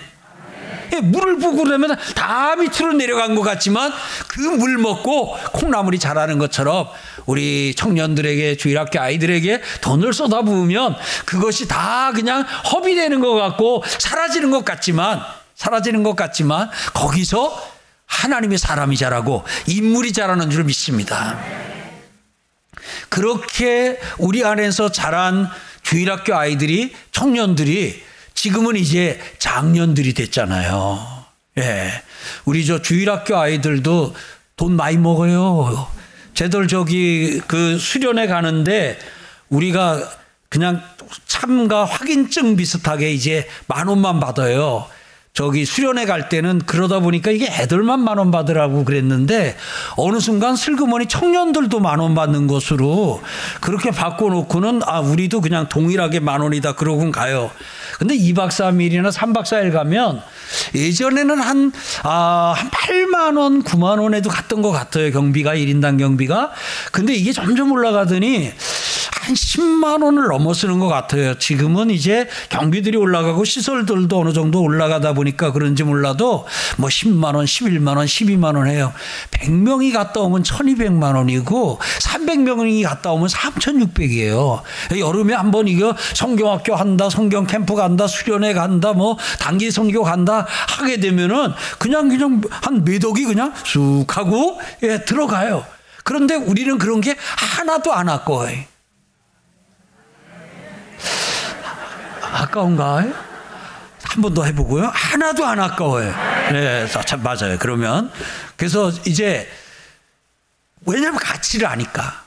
예, 0.94 1.02
물을 1.02 1.38
부고 1.38 1.64
그러면 1.66 1.98
다 2.16 2.56
밑으로 2.56 2.94
내려간 2.94 3.36
것 3.36 3.42
같지만 3.42 3.92
그 4.28 4.42
물 4.58 4.78
먹고 4.78 5.36
콩나물이 5.54 6.00
자라는 6.00 6.40
것처럼 6.40 6.88
우리 7.26 7.76
청년들에게 7.76 8.56
주일학교 8.58 9.00
아이들에게 9.00 9.62
돈을 9.82 10.14
쏟아 10.14 10.42
부으면 10.42 10.96
그것이 11.26 11.68
다 11.68 12.12
그냥 12.16 12.42
허비되는 12.42 13.20
것 13.20 13.34
같고 13.34 13.84
사라지는 13.86 14.50
것 14.50 14.64
같지만 14.66 15.22
사라지는 15.58 16.04
것 16.04 16.16
같지만 16.16 16.70
거기서 16.94 17.76
하나님의 18.06 18.60
사람이 18.60 18.96
자라고 18.96 19.44
인물이 19.66 20.14
자라는 20.14 20.50
줄 20.52 20.64
믿습니다. 20.64 21.38
그렇게 23.10 24.00
우리 24.20 24.46
안에서 24.46 24.92
자란 24.92 25.50
주일학교 25.82 26.36
아이들이 26.36 26.96
청년들이 27.12 28.04
지금은 28.34 28.76
이제 28.76 29.20
장년들이 29.40 30.14
됐잖아요. 30.14 31.26
예. 31.58 32.04
우리 32.46 32.66
저 32.66 32.82
주일학교 32.82 33.36
아이들도 33.36 34.16
돈 34.56 34.76
많이 34.76 34.98
먹어요. 34.98 35.88
쟤들 36.36 36.68
저기 36.68 37.42
그 37.48 37.80
수련회 37.80 38.28
가는데 38.28 39.00
우리가 39.50 40.08
그냥 40.50 40.84
참가 41.26 41.84
확인증 41.84 42.56
비슷하게 42.56 43.12
이제 43.12 43.50
만 43.66 43.88
원만 43.88 44.20
받아요. 44.20 44.88
저기 45.38 45.66
수련회 45.66 46.06
갈 46.06 46.30
때는 46.30 46.64
그러다 46.66 47.00
보니까 47.00 47.30
이게 47.30 47.46
애들만 47.46 48.00
만 48.00 48.18
원 48.18 48.32
받으라고 48.32 48.84
그랬는데 48.84 49.56
어느 49.96 50.20
순간 50.20 50.56
슬그머니 50.56 51.06
청년들도 51.06 51.80
만 51.80 52.00
원 52.00 52.16
받는 52.16 52.48
것으로 52.48 53.22
그렇게 53.62 53.92
바꿔놓고는 53.92 54.82
아 54.84 55.00
우리도 55.02 55.42
그냥 55.42 55.70
동일하게 55.70 56.22
만 56.22 56.42
원이다 56.42 56.74
그러곤 56.74 57.12
가요. 57.12 57.52
근데 58.00 58.16
2박 58.18 58.48
3일이나 58.48 59.12
3박 59.12 59.44
4일 59.44 59.72
가면 59.72 60.24
예전에는 60.74 61.40
한, 61.40 61.72
아, 62.04 62.56
한 62.58 62.70
8만 62.72 63.38
원, 63.38 63.64
9만 63.64 64.02
원에도 64.02 64.30
갔던 64.30 64.62
것 64.64 64.72
같아요. 64.72 65.12
경비가, 65.12 65.54
1인당 65.56 66.00
경비가. 66.00 66.52
근데 66.92 67.14
이게 67.14 67.32
점점 67.32 67.72
올라가더니 67.72 68.52
한 69.28 69.36
10만 69.36 70.06
원을 70.06 70.30
넘어서는 70.30 70.80
것 70.80 70.88
같아요. 70.88 71.38
지금은 71.38 71.90
이제 71.90 72.30
경비들이 72.48 72.96
올라가고 72.96 73.44
시설들도 73.44 74.18
어느 74.18 74.32
정도 74.32 74.62
올라가다 74.62 75.12
보니까 75.12 75.52
그런지 75.52 75.84
몰라도 75.84 76.46
뭐 76.78 76.88
10만 76.88 77.36
원, 77.36 77.44
11만 77.44 77.98
원, 77.98 78.06
12만 78.06 78.56
원 78.56 78.68
해요. 78.68 78.94
100명이 79.32 79.92
갔다 79.92 80.22
오면 80.22 80.44
1200만 80.44 81.18
원이고 81.18 81.78
300명이 82.04 82.86
갔다 82.86 83.12
오면 83.12 83.28
3600이에요. 83.28 84.62
여름에 84.98 85.34
한번 85.34 85.68
이거 85.68 85.94
성경학교 86.14 86.74
한다, 86.76 87.10
성경 87.10 87.46
캠프 87.46 87.76
간다, 87.76 88.08
수련회 88.08 88.54
간다, 88.54 88.94
뭐 88.94 89.18
단기 89.40 89.72
성교 89.72 90.04
간다 90.04 90.48
하게 90.70 91.02
되면은 91.02 91.52
그냥 91.80 92.08
그냥 92.08 92.42
한 92.50 92.86
매덕이 92.86 93.26
그냥 93.26 93.54
쑥 93.66 94.06
하고 94.16 94.58
예, 94.84 95.04
들어가요. 95.04 95.66
그런데 96.06 96.36
우리는 96.36 96.78
그런 96.78 97.02
게 97.02 97.18
하나도 97.36 97.92
안 97.92 98.08
왔고 98.08 98.46
아까운가? 102.22 102.98
한 104.04 104.22
번 104.22 104.34
더 104.34 104.44
해보고요. 104.46 104.90
하나도 104.94 105.46
안 105.46 105.60
아까워요. 105.60 106.14
네, 106.52 106.88
참 107.06 107.22
맞아요. 107.22 107.58
그러면 107.60 108.12
그래서 108.56 108.90
이제 109.06 109.48
왜냐하면 110.86 111.20
가치를 111.20 111.68
아니까. 111.68 112.24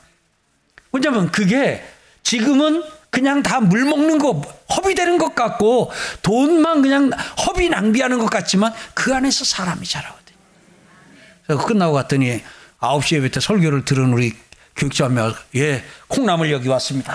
왜냐하면 0.91 1.31
그게 1.31 1.83
지금은 2.23 2.83
그냥 3.09 3.43
다 3.43 3.59
물 3.59 3.83
먹는 3.83 4.19
거 4.19 4.41
허비되는 4.75 5.17
것 5.17 5.35
같고 5.35 5.91
돈만 6.21 6.81
그냥 6.81 7.11
허비 7.45 7.67
낭비하는 7.69 8.19
것 8.19 8.29
같지만 8.29 8.73
그 8.93 9.13
안에서 9.13 9.43
사람이 9.43 9.85
자라거든요. 9.85 10.37
그래서 11.45 11.65
끝나고 11.65 11.93
갔더니 11.93 12.41
9시 12.79 13.15
예배 13.17 13.31
때 13.31 13.39
설교를 13.41 13.83
들은 13.83 14.13
우리 14.13 14.33
교육자며 14.81 15.33
예 15.55 15.83
콩나물 16.07 16.51
여기 16.51 16.67
왔습니다. 16.67 17.13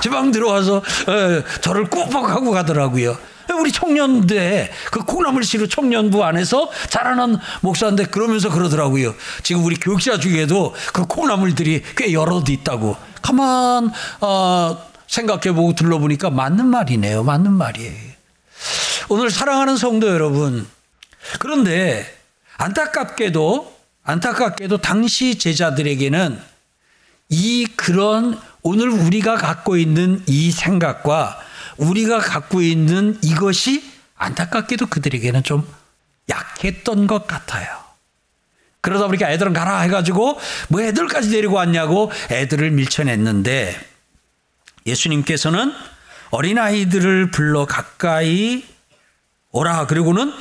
지방 0.00 0.30
들어와서 0.30 0.78
에, 0.78 1.60
저를 1.60 1.90
꾸벅하고 1.90 2.50
가더라고요. 2.52 3.18
우리 3.58 3.70
청년대 3.70 4.70
그 4.90 5.04
콩나물 5.04 5.44
시루 5.44 5.68
청년부 5.68 6.24
안에서 6.24 6.70
자라는 6.88 7.36
목사인데 7.60 8.06
그러면서 8.06 8.50
그러더라고요. 8.50 9.14
지금 9.42 9.64
우리 9.64 9.76
교육자 9.76 10.18
중에도 10.18 10.74
그 10.92 11.06
콩나물들이 11.06 11.82
꽤 11.96 12.12
여럿 12.12 12.48
있다고. 12.48 12.96
가만 13.22 13.90
어, 14.20 14.78
생각해보고 15.06 15.74
둘러보니까 15.74 16.30
맞는 16.30 16.66
말이네요. 16.66 17.22
맞는 17.24 17.52
말이에요. 17.52 17.94
오늘 19.08 19.30
사랑하는 19.30 19.76
성도 19.76 20.08
여러분. 20.08 20.66
그런데 21.38 22.06
안타깝게도 22.58 23.75
안타깝게도 24.06 24.78
당시 24.78 25.36
제자들에게는 25.36 26.40
이 27.28 27.66
그런 27.74 28.40
오늘 28.62 28.88
우리가 28.88 29.34
갖고 29.34 29.76
있는 29.76 30.22
이 30.26 30.52
생각과 30.52 31.40
우리가 31.76 32.18
갖고 32.18 32.62
있는 32.62 33.18
이것이 33.22 33.82
안타깝게도 34.14 34.86
그들에게는 34.86 35.42
좀 35.42 35.66
약했던 36.28 37.08
것 37.08 37.26
같아요. 37.26 37.66
그러다 38.80 39.06
보니까 39.06 39.28
애들은 39.32 39.52
가라 39.52 39.80
해가지고 39.80 40.38
뭐 40.68 40.80
애들까지 40.80 41.30
데리고 41.30 41.56
왔냐고 41.56 42.12
애들을 42.30 42.70
밀쳐냈는데 42.70 43.76
예수님께서는 44.86 45.72
어린아이들을 46.30 47.32
불러 47.32 47.66
가까이 47.66 48.64
오라 49.50 49.88
그리고는 49.88 50.32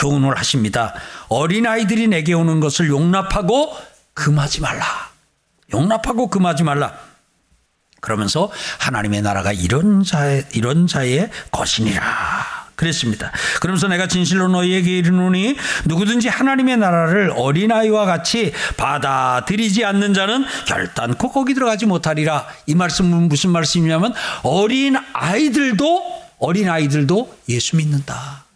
교훈을 0.00 0.36
하십니다. 0.36 0.94
어린아이들이 1.28 2.08
내게 2.08 2.32
오는 2.32 2.58
것을 2.58 2.88
용납하고 2.88 3.76
금하지 4.14 4.60
말라. 4.60 4.84
용납하고 5.72 6.28
금하지 6.28 6.64
말라. 6.64 6.92
그러면서 8.00 8.50
하나님의 8.78 9.22
나라가 9.22 9.52
이런 9.52 10.02
자의 10.02 10.44
이런 10.52 10.86
자의 10.86 11.30
것이니라. 11.52 12.60
그랬습니다. 12.74 13.30
그러면서 13.60 13.88
내가 13.88 14.08
진실로 14.08 14.48
너희에게 14.48 14.98
이르노니 14.98 15.54
누구든지 15.84 16.28
하나님의 16.28 16.78
나라를 16.78 17.30
어린아이와 17.36 18.06
같이 18.06 18.54
받아들이지 18.78 19.84
않는 19.84 20.14
자는 20.14 20.46
결단코 20.66 21.30
거기 21.30 21.52
들어가지 21.52 21.84
못하리라. 21.84 22.46
이 22.64 22.74
말씀은 22.74 23.28
무슨 23.28 23.50
말씀이냐면 23.50 24.14
어린 24.42 24.96
아이들도 25.12 26.20
어린 26.38 26.70
아이들도 26.70 27.36
예수 27.50 27.76
믿는다. 27.76 28.49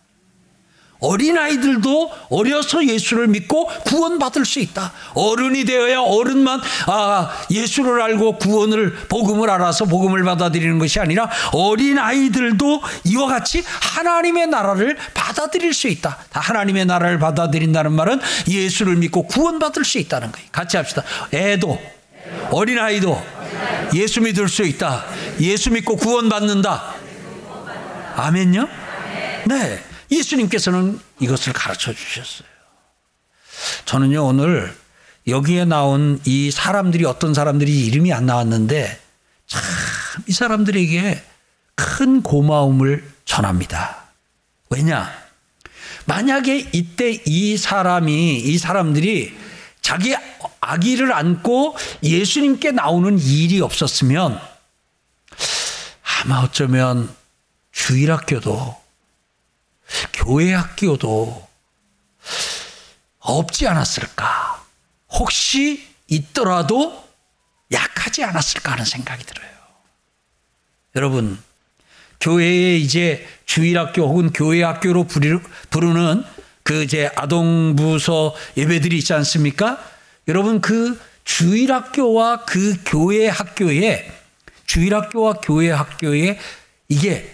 어린아이들도 1.00 2.10
어려서 2.30 2.86
예수를 2.86 3.28
믿고 3.28 3.66
구원받을 3.66 4.44
수 4.44 4.60
있다. 4.60 4.92
어른이 5.14 5.64
되어야 5.64 6.00
어른만 6.00 6.60
아, 6.86 7.30
예수를 7.50 8.00
알고 8.00 8.38
구원을, 8.38 8.94
복음을 9.08 9.50
알아서 9.50 9.84
복음을 9.84 10.22
받아들이는 10.24 10.78
것이 10.78 11.00
아니라 11.00 11.30
어린아이들도 11.52 12.82
이와 13.04 13.26
같이 13.26 13.62
하나님의 13.66 14.46
나라를 14.48 14.96
받아들일 15.12 15.74
수 15.74 15.88
있다. 15.88 16.18
하나님의 16.30 16.86
나라를 16.86 17.18
받아들인다는 17.18 17.92
말은 17.92 18.20
예수를 18.48 18.96
믿고 18.96 19.26
구원받을 19.26 19.84
수 19.84 19.98
있다는 19.98 20.32
거예요. 20.32 20.48
같이 20.52 20.76
합시다. 20.76 21.02
애도, 21.32 21.78
어린아이도 22.50 23.22
예수 23.94 24.20
믿을 24.20 24.48
수 24.48 24.62
있다. 24.62 25.04
예수 25.40 25.70
믿고 25.70 25.96
구원받는다. 25.96 26.94
아멘요? 28.16 28.68
네. 29.46 29.93
예수님께서는 30.18 31.00
이것을 31.20 31.52
가르쳐 31.52 31.92
주셨어요. 31.92 32.48
저는요, 33.84 34.24
오늘 34.26 34.76
여기에 35.26 35.64
나온 35.64 36.20
이 36.24 36.50
사람들이 36.50 37.04
어떤 37.04 37.34
사람들이 37.34 37.86
이름이 37.86 38.12
안 38.12 38.26
나왔는데 38.26 39.00
참 39.46 39.62
이 40.26 40.32
사람들에게 40.32 41.22
큰 41.74 42.22
고마움을 42.22 43.04
전합니다. 43.24 44.04
왜냐? 44.70 45.12
만약에 46.06 46.70
이때 46.72 47.20
이 47.24 47.56
사람이, 47.56 48.38
이 48.38 48.58
사람들이 48.58 49.36
자기 49.80 50.14
아기를 50.60 51.12
안고 51.12 51.76
예수님께 52.02 52.72
나오는 52.72 53.18
일이 53.18 53.60
없었으면 53.60 54.40
아마 56.22 56.40
어쩌면 56.40 57.14
주일학교도 57.72 58.83
교회 60.12 60.52
학교도 60.52 61.48
없지 63.18 63.66
않았을까? 63.66 64.64
혹시 65.10 65.86
있더라도 66.08 67.04
약하지 67.72 68.24
않았을까 68.24 68.72
하는 68.72 68.84
생각이 68.84 69.24
들어요. 69.24 69.48
여러분, 70.96 71.42
교회에 72.20 72.76
이제 72.76 73.26
주일학교 73.46 74.06
혹은 74.08 74.32
교회 74.32 74.62
학교로 74.62 75.06
부르는 75.06 76.24
그 76.62 76.82
이제 76.82 77.10
아동부서 77.14 78.34
예배들이 78.56 78.98
있지 78.98 79.12
않습니까? 79.12 79.78
여러분 80.28 80.60
그 80.60 80.98
주일학교와 81.24 82.44
그 82.46 82.76
교회 82.86 83.28
학교에 83.28 84.10
주일학교와 84.66 85.34
교회 85.42 85.70
학교에 85.70 86.38
이게 86.88 87.33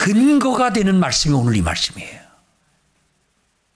근거가 0.00 0.72
되는 0.72 0.98
말씀이 0.98 1.34
오늘 1.34 1.56
이 1.56 1.60
말씀이에요. 1.60 2.20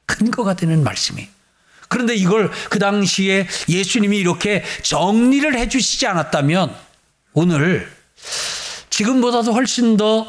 근거가 0.06 0.54
되는 0.56 0.82
말씀이. 0.82 1.28
그런데 1.88 2.14
이걸 2.14 2.50
그 2.70 2.78
당시에 2.78 3.46
예수님이 3.68 4.18
이렇게 4.18 4.64
정리를 4.82 5.54
해 5.54 5.68
주시지 5.68 6.06
않았다면 6.06 6.74
오늘 7.34 7.92
지금보다도 8.88 9.52
훨씬 9.52 9.98
더 9.98 10.26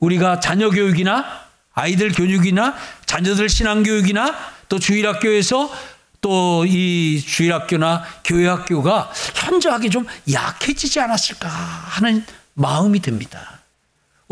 우리가 0.00 0.40
자녀 0.40 0.68
교육이나 0.68 1.24
아이들 1.72 2.12
교육이나 2.12 2.74
자녀들 3.06 3.48
신앙 3.48 3.82
교육이나 3.82 4.36
또 4.68 4.78
주일학교에서 4.78 5.72
또 6.20 6.64
이 6.66 7.20
주일학교나 7.26 8.04
교회학교가 8.22 9.10
현저하게 9.34 9.88
좀 9.88 10.06
약해지지 10.30 11.00
않았을까 11.00 11.48
하는 11.48 12.24
마음이 12.54 13.00
듭니다. 13.00 13.61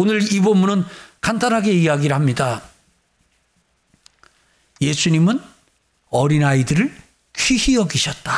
오늘 0.00 0.32
이 0.32 0.40
본문은 0.40 0.86
간단하게 1.20 1.72
이야기를 1.72 2.16
합니다. 2.16 2.62
예수님은 4.80 5.38
어린아이들을 6.08 6.96
귀히 7.36 7.74
여기셨다. 7.74 8.32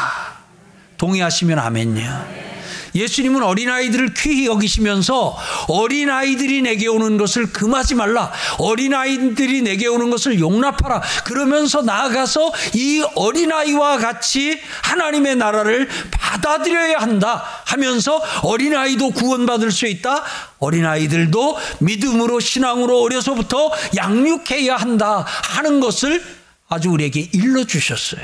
동의하시면 0.98 1.60
아멘요. 1.60 2.51
예수님은 2.94 3.42
어린아이들을 3.42 4.14
귀히 4.14 4.46
여기시면서 4.46 5.36
어린아이들이 5.68 6.62
내게 6.62 6.88
오는 6.88 7.16
것을 7.16 7.52
금하지 7.52 7.94
말라. 7.94 8.32
어린아이들이 8.58 9.62
내게 9.62 9.86
오는 9.86 10.10
것을 10.10 10.38
용납하라. 10.38 11.02
그러면서 11.24 11.82
나아가서 11.82 12.52
이 12.74 13.04
어린아이와 13.14 13.98
같이 13.98 14.60
하나님의 14.82 15.36
나라를 15.36 15.88
받아들여야 16.10 16.98
한다 16.98 17.44
하면서 17.66 18.22
어린아이도 18.42 19.10
구원받을 19.10 19.70
수 19.70 19.86
있다. 19.86 20.22
어린아이들도 20.58 21.58
믿음으로 21.80 22.40
신앙으로 22.40 23.02
어려서부터 23.02 23.72
양육해야 23.96 24.76
한다 24.76 25.24
하는 25.26 25.80
것을 25.80 26.22
아주 26.68 26.90
우리에게 26.90 27.28
일러 27.32 27.64
주셨어요. 27.64 28.22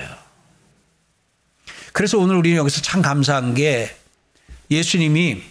그래서 1.93 2.19
오늘 2.19 2.37
우리는 2.37 2.57
여기서 2.57 2.81
참 2.81 3.03
감사한 3.03 3.55
게 3.55 3.98
예수님이 4.71 5.43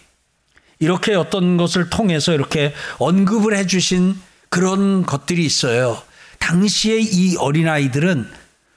이렇게 0.79 1.15
어떤 1.15 1.57
것을 1.57 1.89
통해서 1.89 2.33
이렇게 2.33 2.73
언급을 2.99 3.55
해 3.55 3.65
주신 3.65 4.15
그런 4.49 5.05
것들이 5.05 5.43
있어요. 5.45 6.01
당시에 6.39 6.99
이 6.99 7.35
어린아이들은 7.37 8.29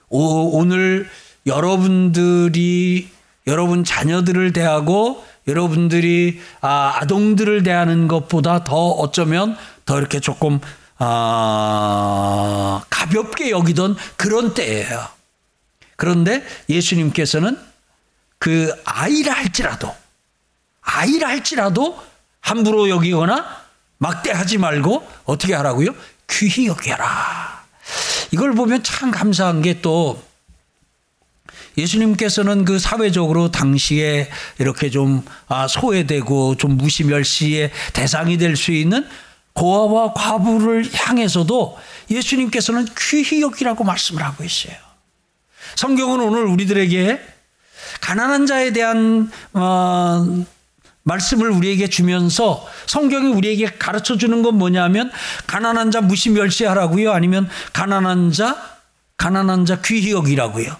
오, 0.09 0.65
늘 0.65 1.09
여러분들이 1.47 3.09
여러분 3.47 3.85
자녀들을 3.85 4.53
대하고 4.53 5.25
여러분들이 5.47 6.41
아, 6.61 6.99
아동들을 7.01 7.63
대하는 7.63 8.09
것보다 8.09 8.65
더 8.65 8.77
어쩌면 8.77 9.57
더 9.85 9.99
이렇게 9.99 10.21
조금 10.21 10.61
아, 10.99 12.83
가볍게 12.91 13.51
여기던 13.51 13.97
그런 14.17 14.55
때예요. 14.55 15.07
그런데 15.97 16.45
예수님께서는 16.69 17.59
그 18.39 18.73
아이라 18.85 19.33
할지라도 19.33 19.95
아이라 20.83 21.29
할지라도 21.29 22.01
함부로 22.41 22.89
여기거나 22.89 23.61
막대하지 23.99 24.59
말고 24.59 25.07
어떻게 25.25 25.55
하라고요? 25.55 25.95
귀히 26.31 26.67
여겨라. 26.67 27.65
이걸 28.31 28.53
보면 28.55 28.83
참 28.83 29.11
감사한 29.11 29.63
게 29.63 29.81
또 29.83 30.23
예수님께서는 31.79 32.65
그 32.65 32.79
사회적으로 32.79 33.51
당시에 33.51 34.29
이렇게 34.59 34.91
좀 34.91 35.25
아, 35.49 35.69
소외되고 35.69 36.57
좀 36.57 36.77
무시멸시의 36.77 37.71
대상이 37.93 38.37
될 38.39 38.57
수 38.57 38.73
있는 38.73 39.07
고아와 39.53 40.13
과부를 40.15 40.91
향해서도 40.93 41.79
예수님께서는 42.11 42.87
귀히 42.99 43.41
여기라고 43.41 43.85
말씀을 43.85 44.23
하고 44.23 44.45
있어요. 44.45 44.75
성경은 45.77 46.21
오늘 46.21 46.45
우리들에게 46.47 47.21
가난한 48.01 48.47
자에 48.47 48.73
대한 48.73 49.31
어, 49.53 50.45
말씀을 51.11 51.51
우리에게 51.51 51.89
주면서 51.89 52.67
성경이 52.87 53.33
우리에게 53.33 53.67
가르쳐 53.79 54.17
주는 54.17 54.43
건 54.43 54.57
뭐냐면 54.57 55.11
가난한 55.47 55.91
자 55.91 56.01
무시 56.01 56.31
멸시하라고요? 56.31 57.13
아니면 57.13 57.49
가난한 57.73 58.33
자 58.33 58.79
가난한 59.17 59.67
자 59.67 59.81
귀히 59.83 60.13
여기라고요? 60.13 60.77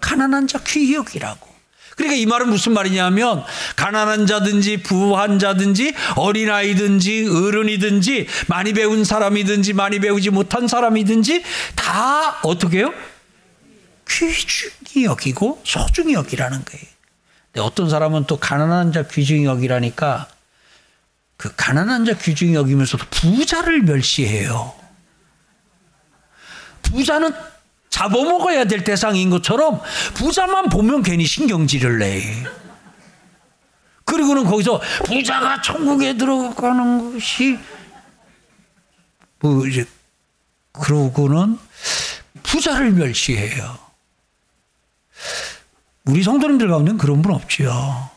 가난한 0.00 0.46
자 0.46 0.60
귀히 0.66 0.94
여기라고. 0.94 1.48
그러니까 1.96 2.16
이 2.16 2.26
말은 2.26 2.48
무슨 2.48 2.74
말이냐면 2.74 3.42
가난한 3.74 4.26
자든지 4.26 4.82
부한 4.82 5.38
자든지 5.38 5.94
어린아이든지 6.16 7.28
어른이든지 7.28 8.26
많이 8.46 8.72
배운 8.72 9.04
사람이든지 9.04 9.72
많이 9.72 9.98
배우지 9.98 10.30
못한 10.30 10.68
사람이든지 10.68 11.42
다 11.74 12.38
어떻게 12.42 12.78
해요? 12.78 12.94
귀중히 14.08 15.04
여기고 15.04 15.60
소중히 15.64 16.14
여기라는 16.14 16.64
거예요. 16.64 16.97
어떤 17.56 17.88
사람은 17.88 18.24
또 18.26 18.38
가난한 18.38 18.92
자 18.92 19.06
귀중히 19.08 19.44
여기라니까 19.44 20.28
그 21.36 21.52
가난한 21.56 22.04
자 22.04 22.16
귀중히 22.16 22.54
여기면서도 22.54 23.06
부자를 23.10 23.82
멸시해요. 23.82 24.74
부자는 26.82 27.32
잡아먹어야 27.90 28.64
될 28.64 28.84
대상인 28.84 29.30
것처럼 29.30 29.80
부자만 30.14 30.68
보면 30.68 31.02
괜히 31.02 31.26
신경질을 31.26 31.98
내. 31.98 32.44
그리고는 34.04 34.44
거기서 34.44 34.80
부자가 35.04 35.60
천국에 35.60 36.16
들어가는 36.16 37.12
것이 37.12 37.58
뭐 39.40 39.66
이제 39.66 39.86
그러고는 40.72 41.58
부자를 42.42 42.92
멸시해요. 42.92 43.87
우리 46.08 46.22
성도님들 46.22 46.68
가운데는 46.68 46.96
그런 46.96 47.20
분 47.20 47.34
없지요. 47.34 48.10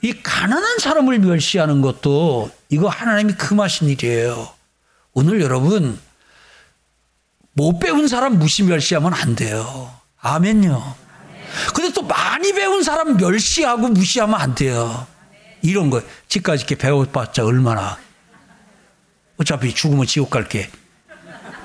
이 0.00 0.14
가난한 0.22 0.78
사람을 0.78 1.18
멸시하는 1.18 1.82
것도 1.82 2.50
이거 2.70 2.88
하나님이 2.88 3.34
금하신 3.34 3.90
일이에요. 3.90 4.48
오늘 5.12 5.42
여러분 5.42 6.00
못 7.52 7.78
배운 7.78 8.08
사람 8.08 8.38
무시 8.38 8.62
멸시하면 8.62 9.12
안 9.12 9.36
돼요. 9.36 9.94
아멘요. 10.20 10.96
근데 11.74 11.92
또 11.92 12.00
많이 12.02 12.54
배운 12.54 12.82
사람 12.82 13.18
멸시하고 13.18 13.88
무시하면 13.88 14.40
안 14.40 14.54
돼요. 14.54 15.06
이런 15.60 15.90
거 15.90 16.00
집까지 16.28 16.62
이렇게 16.62 16.76
배워봤자 16.76 17.44
얼마나 17.44 17.98
어차피 19.36 19.74
죽으면 19.74 20.06
지옥 20.06 20.30
갈게. 20.30 20.70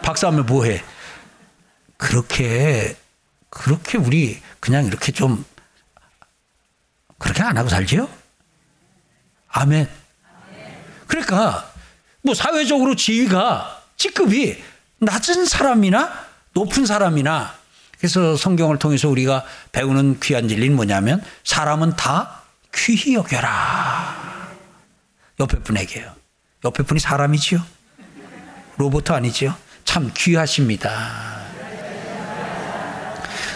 박사하면 0.02 0.46
뭐해? 0.46 0.84
그렇게 1.96 2.98
그렇게 3.50 3.98
우리 3.98 4.42
그냥 4.60 4.86
이렇게 4.86 5.12
좀 5.12 5.44
그렇게 7.18 7.44
안 7.44 7.58
하고 7.58 7.70
살지요? 7.70 8.10
아멘. 9.50 9.88
그러니까 11.08 11.72
뭐 12.22 12.34
사회적으로 12.34 12.96
지위가 12.96 13.84
직급이 13.98 14.62
낮은 15.00 15.46
사람이나 15.46 16.26
높은 16.54 16.86
사람이나 16.86 17.54
그래서 17.98 18.36
성경을 18.36 18.80
통해서 18.80 19.10
우리가 19.10 19.46
배우는 19.72 20.20
귀한 20.20 20.48
진리는 20.48 20.76
뭐냐면 20.76 21.24
사람은 21.44 21.96
다 21.96 22.42
귀히 22.74 23.16
여겨라. 23.16 24.50
옆에 25.40 25.60
분에게요. 25.60 26.14
옆에 26.64 26.84
분이 26.84 27.00
사람이지요. 27.00 27.62
로봇 28.78 29.10
아니지요. 29.10 29.56
참 29.86 30.12
귀하십니다. 30.16 31.45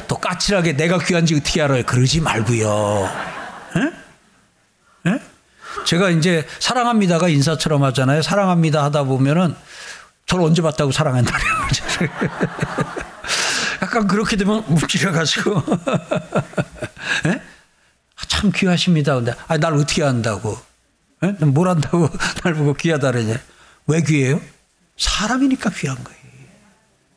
또 0.09 0.17
까칠하게 0.17 0.73
내가 0.73 0.97
귀한지 0.97 1.35
어떻게 1.35 1.61
알아요? 1.61 1.83
그러지 1.83 2.19
말고요. 2.19 3.09
에? 3.77 5.11
에? 5.11 5.21
제가 5.85 6.09
이제 6.09 6.45
사랑합니다가 6.59 7.29
인사처럼 7.29 7.83
하잖아요. 7.83 8.23
사랑합니다 8.23 8.83
하다 8.85 9.03
보면은 9.03 9.55
저를 10.25 10.45
언제 10.45 10.63
봤다고 10.63 10.91
사랑한다는 10.91 11.39
약간 13.81 14.07
그렇게 14.07 14.35
되면 14.35 14.63
움찔해가지고 14.67 15.63
참 18.27 18.51
귀하십니다. 18.53 19.15
근데 19.15 19.33
아, 19.47 19.57
날 19.57 19.73
어떻게 19.73 20.03
한다고? 20.03 20.59
에? 21.23 21.27
뭘 21.45 21.69
한다고 21.69 22.09
날 22.43 22.55
보고 22.55 22.73
귀하다 22.73 23.11
그러냐? 23.11 23.39
왜 23.85 24.01
귀해요? 24.01 24.41
사람이니까 24.97 25.69
귀한 25.69 26.03
거예요. 26.03 26.18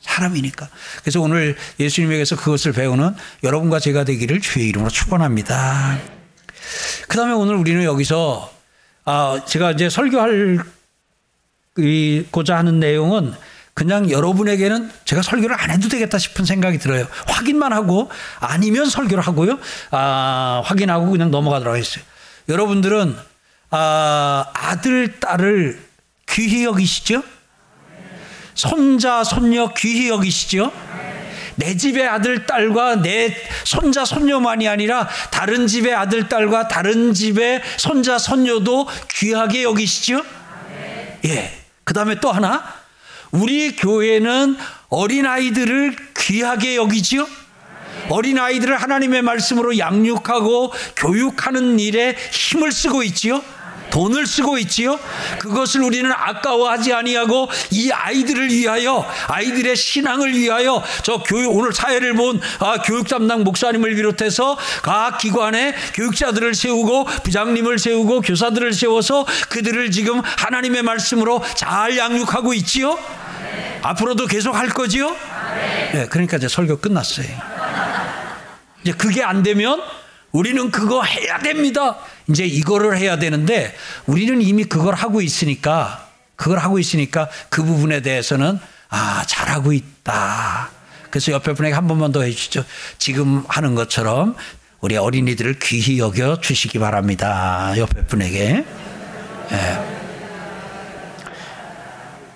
사람이니까. 0.02 0.68
그래서 1.00 1.20
오늘 1.20 1.56
예수님에게서 1.80 2.36
그것을 2.36 2.72
배우는 2.72 3.14
여러분과 3.42 3.80
제가 3.80 4.04
되기를 4.04 4.40
주의 4.40 4.68
이름으로 4.68 4.90
축원합니다. 4.90 5.98
그 7.08 7.16
다음에 7.16 7.32
오늘 7.32 7.56
우리는 7.56 7.82
여기서 7.84 8.52
아 9.04 9.40
제가 9.46 9.72
이제 9.72 9.88
설교할 9.88 10.58
고자 12.30 12.56
하는 12.56 12.78
내용은 12.80 13.34
그냥 13.74 14.10
여러분에게는 14.10 14.90
제가 15.06 15.22
설교를 15.22 15.58
안 15.58 15.70
해도 15.70 15.88
되겠다 15.88 16.18
싶은 16.18 16.44
생각이 16.44 16.78
들어요. 16.78 17.06
확인만 17.26 17.72
하고 17.72 18.10
아니면 18.38 18.86
설교를 18.88 19.22
하고요. 19.22 19.58
아, 19.90 20.62
확인하고 20.64 21.10
그냥 21.10 21.30
넘어가도록 21.30 21.74
하겠어요. 21.74 22.04
여러분들은 22.48 23.16
아, 23.70 24.44
아들, 24.52 25.18
딸을 25.20 25.82
귀히 26.28 26.64
여기시죠? 26.64 27.22
손자, 28.54 29.24
손녀 29.24 29.72
귀히 29.74 30.08
여기시죠? 30.08 30.72
내 31.56 31.76
집의 31.76 32.06
아들, 32.08 32.46
딸과 32.46 32.96
내 33.02 33.36
손자, 33.64 34.04
손녀만이 34.04 34.68
아니라 34.68 35.08
다른 35.30 35.66
집의 35.66 35.94
아들, 35.94 36.28
딸과 36.28 36.68
다른 36.68 37.12
집의 37.12 37.62
손자, 37.76 38.18
손녀도 38.18 38.88
귀하게 39.10 39.64
여기시죠? 39.64 40.22
예. 41.26 41.52
그 41.84 41.94
다음에 41.94 42.16
또 42.20 42.32
하나. 42.32 42.64
우리 43.30 43.76
교회는 43.76 44.56
어린아이들을 44.88 45.96
귀하게 46.18 46.76
여기지요? 46.76 47.26
어린아이들을 48.08 48.76
하나님의 48.76 49.22
말씀으로 49.22 49.78
양육하고 49.78 50.72
교육하는 50.96 51.78
일에 51.78 52.16
힘을 52.32 52.72
쓰고 52.72 53.02
있지요? 53.04 53.42
돈을 53.92 54.26
쓰고 54.26 54.58
있지요. 54.58 54.98
그것을 55.38 55.82
우리는 55.82 56.10
아까워하지 56.10 56.94
아니하고 56.94 57.48
이 57.70 57.92
아이들을 57.92 58.48
위하여 58.48 59.06
아이들의 59.28 59.76
신앙을 59.76 60.34
위하여 60.36 60.82
저 61.02 61.18
교육 61.18 61.54
오늘 61.54 61.72
사회를 61.72 62.14
본 62.14 62.40
아, 62.58 62.78
교육 62.78 63.06
담당 63.06 63.44
목사님을 63.44 63.94
비롯해서 63.94 64.56
각 64.82 65.18
기관에 65.18 65.74
교육자들을 65.94 66.54
세우고 66.54 67.04
부장님을 67.04 67.78
세우고 67.78 68.22
교사들을 68.22 68.72
세워서 68.72 69.26
그들을 69.50 69.90
지금 69.90 70.22
하나님의 70.24 70.82
말씀으로 70.82 71.42
잘 71.54 71.96
양육하고 71.98 72.54
있지요. 72.54 72.98
앞으로도 73.82 74.26
계속 74.26 74.54
할 74.54 74.68
거지요? 74.68 75.14
네, 75.92 76.06
그러니까 76.08 76.38
이제 76.38 76.48
설교 76.48 76.78
끝났어요. 76.78 77.26
이제 78.82 78.92
그게 78.92 79.22
안 79.22 79.42
되면 79.42 79.82
우리는 80.30 80.70
그거 80.70 81.02
해야 81.02 81.38
됩니다. 81.38 81.98
이제 82.32 82.44
이거를 82.44 82.98
해야 82.98 83.18
되는데 83.18 83.74
우리는 84.06 84.42
이미 84.42 84.64
그걸 84.64 84.94
하고 84.94 85.20
있으니까 85.20 86.08
그걸 86.34 86.58
하고 86.58 86.78
있으니까 86.78 87.28
그 87.50 87.62
부분에 87.62 88.00
대해서는 88.02 88.58
아, 88.88 89.22
잘하고 89.26 89.72
있다. 89.72 90.70
그래서 91.10 91.32
옆에 91.32 91.52
분에게 91.52 91.74
한 91.74 91.86
번만 91.86 92.10
더 92.10 92.22
해주시죠. 92.22 92.64
지금 92.98 93.44
하는 93.46 93.74
것처럼 93.74 94.34
우리 94.80 94.96
어린이들을 94.96 95.58
귀히 95.60 95.98
여겨 95.98 96.40
주시기 96.40 96.78
바랍니다. 96.78 97.74
옆에 97.76 98.04
분에게. 98.06 98.64
네. 99.50 100.01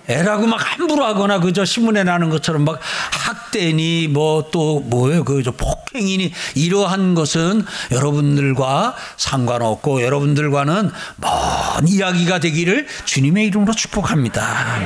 애라고 0.09 0.47
막 0.47 0.57
함부로 0.57 1.03
하거나 1.05 1.39
그저 1.39 1.65
신문에 1.65 2.03
나는 2.03 2.29
것처럼 2.29 2.63
막 2.65 2.79
학대니 3.11 4.07
뭐 4.07 4.37
또 4.51 4.79
뭐예요 4.81 5.23
그저 5.23 5.51
폭행이니 5.51 6.31
이러한 6.55 7.15
것은 7.15 7.65
여러분들과 7.91 8.95
상관없고 9.17 10.01
여러분들과는 10.01 10.91
먼 11.17 11.87
이야기가 11.87 12.39
되기를 12.39 12.87
주님의 13.05 13.47
이름으로 13.47 13.73
축복합니다. 13.73 14.81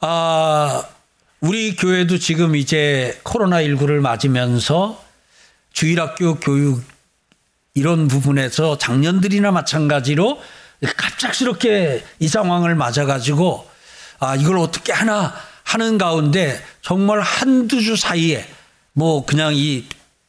아 0.00 0.84
우리 1.40 1.76
교회도 1.76 2.18
지금 2.18 2.56
이제 2.56 3.18
코로나 3.22 3.62
19를 3.62 4.00
맞으면서 4.00 5.02
주일학교 5.72 6.36
교육 6.36 6.82
이런 7.74 8.08
부분에서 8.08 8.78
작년들이나 8.78 9.52
마찬가지로 9.52 10.40
갑작스럽게 10.96 12.04
이 12.18 12.28
상황을 12.28 12.74
맞아가지고 12.74 13.68
아 14.18 14.36
이걸 14.36 14.58
어떻게 14.58 14.92
하나 14.92 15.34
하는 15.64 15.98
가운데 15.98 16.60
정말 16.82 17.20
한두 17.20 17.80
주 17.80 17.96
사이에 17.96 18.46
뭐 18.92 19.24
그냥 19.24 19.54
이 19.54 19.84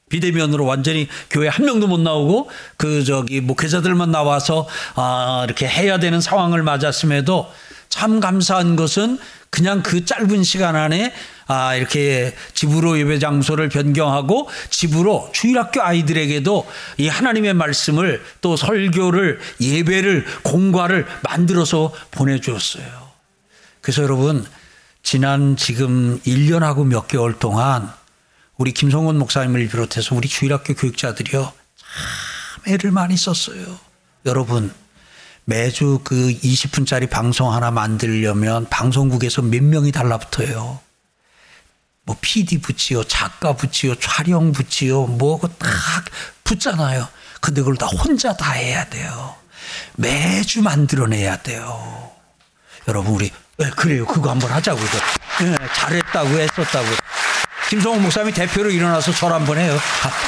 비대면으로 0.09 0.65
완전히 0.65 1.07
교회 1.29 1.47
한 1.47 1.65
명도 1.65 1.87
못 1.87 1.99
나오고 1.99 2.49
그 2.77 3.03
저기 3.03 3.41
목회자들만 3.41 4.11
나와서 4.11 4.67
아 4.95 5.43
이렇게 5.45 5.67
해야 5.67 5.99
되는 5.99 6.19
상황을 6.21 6.63
맞았음에도 6.63 7.51
참 7.89 8.19
감사한 8.19 8.75
것은 8.75 9.19
그냥 9.49 9.83
그 9.83 10.05
짧은 10.05 10.43
시간 10.43 10.75
안에 10.75 11.13
아, 11.51 11.75
이렇게 11.75 12.33
집으로 12.53 12.97
예배 12.97 13.19
장소를 13.19 13.67
변경하고 13.67 14.49
집으로 14.69 15.29
주일학교 15.33 15.81
아이들에게도 15.81 16.65
이 16.97 17.09
하나님의 17.09 17.55
말씀을 17.55 18.23
또 18.39 18.55
설교를 18.55 19.41
예배를 19.59 20.25
공과를 20.43 21.05
만들어서 21.23 21.93
보내주었어요. 22.11 22.85
그래서 23.81 24.01
여러분 24.01 24.45
지난 25.03 25.57
지금 25.57 26.21
1년하고 26.21 26.85
몇 26.85 27.09
개월 27.09 27.37
동안 27.37 27.91
우리 28.55 28.71
김성원 28.71 29.17
목사님을 29.17 29.67
비롯해서 29.67 30.15
우리 30.15 30.29
주일학교 30.29 30.73
교육자들이요 30.73 31.41
참 31.75 32.73
애를 32.73 32.91
많이 32.91 33.17
썼어요. 33.17 33.77
여러분 34.25 34.71
매주 35.43 35.99
그 36.05 36.15
20분짜리 36.15 37.09
방송 37.09 37.51
하나 37.51 37.71
만들려면 37.71 38.67
방송국에서 38.69 39.41
몇 39.41 39.61
명이 39.61 39.91
달라붙어요. 39.91 40.90
뭐 42.11 42.17
PD 42.19 42.59
붙이요, 42.59 43.05
작가 43.05 43.53
붙이요, 43.53 43.95
촬영 43.95 44.51
붙이요, 44.51 45.05
뭐고 45.05 45.47
딱 45.57 45.69
붙잖아요. 46.43 47.07
근데 47.39 47.61
그걸 47.61 47.77
다 47.77 47.85
혼자 47.85 48.35
다 48.35 48.51
해야 48.51 48.83
돼요. 48.89 49.35
매주 49.95 50.61
만들어내야 50.61 51.37
돼요. 51.37 52.11
여러분 52.89 53.13
우리 53.13 53.31
네, 53.57 53.69
그래요. 53.69 54.05
그거 54.05 54.29
한번 54.29 54.51
하자고 54.51 54.79
네, 54.79 55.55
잘했다고 55.73 56.29
했었다고. 56.29 56.87
김성호 57.69 57.99
목사님이 57.99 58.33
대표로 58.33 58.69
일어나서 58.69 59.13
절 59.13 59.31
한번 59.31 59.57
해요. 59.57 59.79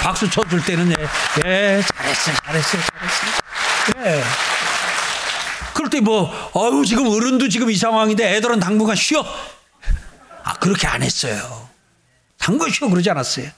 박수 0.02 0.30
쳐줄 0.30 0.64
때는 0.64 0.92
예, 0.92 1.04
예 1.46 1.84
잘했어요, 1.84 2.36
잘했어요, 2.46 2.82
잘했어요. 2.82 4.06
예. 4.06 4.24
그럴 5.74 5.90
때 5.90 6.00
뭐, 6.00 6.32
어유 6.56 6.86
지금 6.86 7.08
어른도 7.08 7.50
지금 7.50 7.70
이 7.70 7.76
상황인데 7.76 8.38
애들은 8.38 8.62
당분간 8.62 8.96
쉬어. 8.96 9.26
아, 10.44 10.54
그렇게 10.56 10.88
안 10.88 11.02
했어요. 11.02 11.73
당분간 12.44 12.70
쉬어 12.72 12.90
그러지 12.90 13.10
않았어요. 13.10 13.50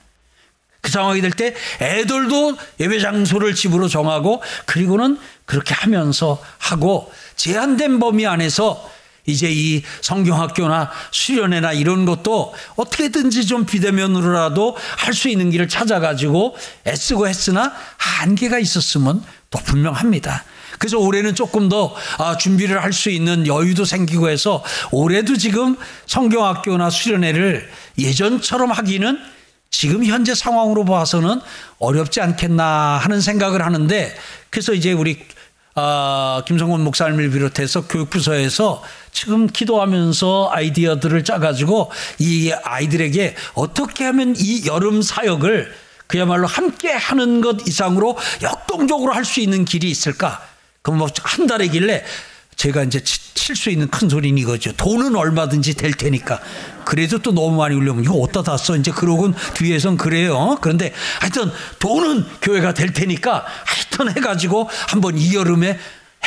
그 0.80 0.92
상황이 0.92 1.20
될 1.20 1.32
때 1.32 1.52
애들도 1.80 2.56
예배 2.78 3.00
장소를 3.00 3.56
집으로 3.56 3.88
정하고 3.88 4.40
그리고는 4.66 5.18
그렇게 5.44 5.74
하면서 5.74 6.40
하고 6.58 7.12
제한된 7.34 7.98
범위 7.98 8.24
안에서 8.26 8.88
이제 9.26 9.50
이 9.50 9.82
성경학교나 10.02 10.92
수련회나 11.10 11.72
이런 11.72 12.04
것도 12.06 12.54
어떻게든지 12.76 13.46
좀 13.48 13.66
비대면으로라도 13.66 14.76
할 14.98 15.12
수 15.12 15.28
있는 15.28 15.50
길을 15.50 15.66
찾아가지고 15.68 16.56
애쓰고 16.86 17.26
했으나 17.26 17.72
한계가 17.96 18.60
있었으면 18.60 19.24
또 19.50 19.58
분명합니다. 19.58 20.44
그래서 20.78 20.98
올해는 20.98 21.34
조금 21.34 21.68
더 21.68 21.94
아, 22.18 22.36
준비를 22.36 22.82
할 22.82 22.92
수 22.96 23.10
있는 23.10 23.46
여유도 23.46 23.84
생기고 23.84 24.30
해서 24.30 24.64
올해도 24.90 25.36
지금 25.36 25.76
성경학교나 26.06 26.88
수련회를 26.88 27.68
예전처럼 27.98 28.70
하기는 28.70 29.18
지금 29.70 30.04
현재 30.04 30.34
상황으로 30.34 30.84
봐서는 30.86 31.40
어렵지 31.78 32.22
않겠나 32.22 32.98
하는 33.02 33.20
생각을 33.20 33.62
하는데 33.64 34.16
그래서 34.48 34.72
이제 34.72 34.92
우리 34.92 35.18
아, 35.74 36.42
김성곤 36.46 36.82
목사님을 36.84 37.30
비롯해서 37.30 37.86
교육부서에서 37.86 38.82
지금 39.12 39.46
기도하면서 39.46 40.48
아이디어들을 40.52 41.22
짜가지고 41.24 41.92
이 42.18 42.50
아이들에게 42.64 43.36
어떻게 43.52 44.04
하면 44.04 44.34
이 44.38 44.64
여름 44.66 45.02
사역을 45.02 45.70
그야말로 46.06 46.46
함께 46.46 46.90
하는 46.92 47.42
것 47.42 47.66
이상으로 47.68 48.16
역동적으로 48.42 49.12
할 49.12 49.26
수 49.26 49.40
있는 49.40 49.66
길이 49.66 49.90
있을까? 49.90 50.40
그럼 50.86 50.98
뭐 50.98 51.08
한 51.24 51.48
달이길래 51.48 52.04
제가 52.54 52.84
이제 52.84 53.02
칠 53.02 53.54
수 53.56 53.70
있는 53.70 53.88
큰 53.88 54.08
소리는 54.08 54.36
이거죠. 54.38 54.72
돈은 54.72 55.14
얼마든지 55.14 55.74
될 55.74 55.92
테니까. 55.92 56.40
그래도 56.84 57.18
또 57.18 57.32
너무 57.32 57.56
많이 57.56 57.76
울려면 57.76 58.02
이거 58.02 58.14
어디다 58.14 58.42
다 58.42 58.56
써? 58.56 58.76
이제 58.76 58.90
그러곤 58.90 59.34
뒤에선 59.54 59.96
그래요. 59.96 60.58
그런데 60.60 60.92
하여튼 61.20 61.52
돈은 61.78 62.24
교회가 62.42 62.74
될 62.74 62.92
테니까 62.92 63.44
하여튼 63.64 64.16
해가지고 64.16 64.68
한번 64.88 65.16
이 65.18 65.34
여름에 65.34 65.78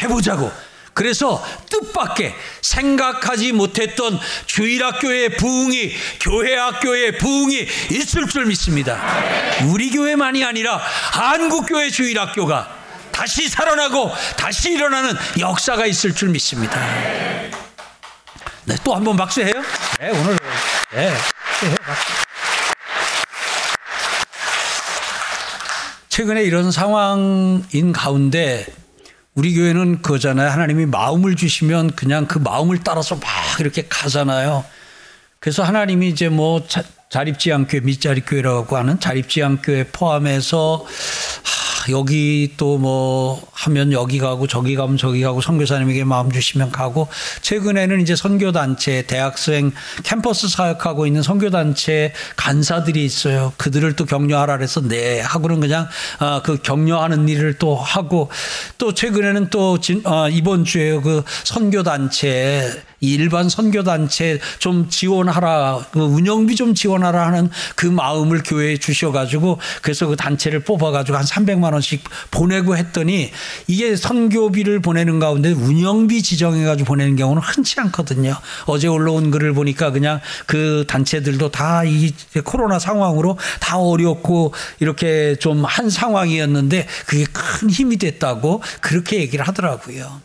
해보자고. 0.02 0.52
그래서 0.93 1.43
뜻밖의 1.69 2.34
생각하지 2.62 3.54
못했던 3.54 4.19
주일학교의 4.45 5.38
부흥이 5.38 5.91
교회학교의 6.22 7.17
부흥이 7.17 7.67
있을 7.91 8.28
줄 8.28 8.45
믿습니다. 8.45 9.02
우리 9.72 9.89
교회만이 9.89 10.43
아니라 10.43 10.78
한국교회 10.78 11.89
주일학교가 11.89 12.79
다시 13.19 13.49
살아나고 13.49 14.12
다시 14.38 14.71
일어나는 14.71 15.13
역사가 15.38 15.86
있을 15.86 16.15
줄 16.15 16.29
믿습니다. 16.29 16.79
네, 18.63 18.75
또 18.82 18.95
한 18.95 19.03
번 19.03 19.17
박수해요. 19.17 19.51
네, 19.99 20.10
오늘 20.10 20.38
네, 20.93 21.12
박수해요. 21.12 21.75
박수. 21.86 22.03
최근에 26.08 26.43
이런 26.43 26.71
상황인 26.71 27.91
가운데 27.91 28.65
우리 29.36 29.53
교회는 29.53 30.01
그거잖아요. 30.01 30.49
하나님이 30.49 30.86
마음을 30.86 31.36
주시면 31.36 31.95
그냥 31.97 32.25
그 32.25 32.38
마음을 32.38 32.79
따라서 32.86 33.15
막 33.15 33.29
이렇게 33.60 33.86
가잖아요. 33.89 34.63
그래서 35.41 35.63
하나님이 35.63 36.08
이제 36.08 36.29
뭐 36.29 36.65
자립지향교회, 37.10 37.82
밑자립교회라고 37.82 38.77
하는 38.77 38.99
자립지향교회 38.99 39.88
포함해서 39.91 40.86
여기 41.91 42.54
또 42.58 42.80
뭐 42.80 43.41
하면 43.52 43.91
여기 43.91 44.19
가고 44.19 44.47
저기 44.47 44.75
가면 44.75 44.97
저기 44.97 45.21
가고 45.21 45.41
선교사님에게 45.41 46.06
마음 46.06 46.32
주시면 46.32 46.71
가고 46.71 47.08
최근에는 47.41 48.02
이제 48.02 48.15
선교 48.15 48.52
단체 48.52 49.02
대학생 49.04 49.71
캠퍼스 50.04 50.47
사역하고 50.47 51.06
있는 51.06 51.21
선교 51.21 51.49
단체 51.49 52.13
간사들이 52.38 53.04
있어요. 53.04 53.54
그들을 53.58 53.95
또 53.95 54.06
격려하라 54.06 54.58
그래서 54.58 54.82
네 54.82 55.19
하고는 55.19 55.60
그냥 55.60 55.88
아, 56.19 56.41
그 56.43 56.58
격려하는 56.58 57.28
일을 57.28 57.58
또 57.60 57.75
하고 57.75 58.30
또 58.78 58.93
최근에는 58.93 59.49
또 59.49 59.80
진, 59.80 60.02
아, 60.06 60.30
이번 60.32 60.63
주에 60.63 60.99
그 61.02 61.23
선교 61.43 61.84
단체 61.84 62.82
일반 63.02 63.50
선교 63.50 63.84
단체 63.84 64.40
좀 64.60 64.90
지원하라 64.90 65.86
그 65.92 66.00
운영비 66.00 66.56
좀 66.56 66.74
지원하라 66.74 67.28
하는 67.28 67.50
그 67.76 67.86
마음을 67.86 68.42
교회에 68.44 68.78
주셔 68.78 69.12
가지고 69.12 69.60
그래서 69.82 70.08
그 70.08 70.16
단체를 70.16 70.62
뽑아 70.62 70.92
가지고 70.92 71.18
한 71.18 71.26
300만 71.26 71.74
원씩 71.74 72.04
보내고 72.32 72.78
했더니 72.78 73.32
이게 73.68 73.96
선교비를 73.96 74.80
보내는 74.82 75.20
가운데 75.20 75.52
운영비 75.52 76.22
지정해 76.24 76.64
가지고 76.66 76.88
보내는 76.90 77.16
경우는 77.16 77.42
흔치 77.42 77.80
않거든요. 77.82 78.36
어제 78.66 78.88
올라온 78.88 79.32
글을 79.32 79.54
보니까 79.54 79.92
그냥 79.92 80.20
그 80.46 80.86
단체들도 80.88 81.52
다 81.52 81.84
이 81.86 82.14
코로나 82.44 82.78
상황으로 82.80 83.38
다 83.60 83.78
어렵고 83.78 84.54
이렇게 84.80 85.36
좀 85.40 85.66
한 85.66 85.90
상황이었는데 85.90 86.88
그게 87.06 87.26
큰 87.32 87.70
힘이 87.70 87.98
됐다고 87.98 88.62
그렇게 88.82 89.18
얘기를 89.18 89.48
하더라고요. 89.48 90.22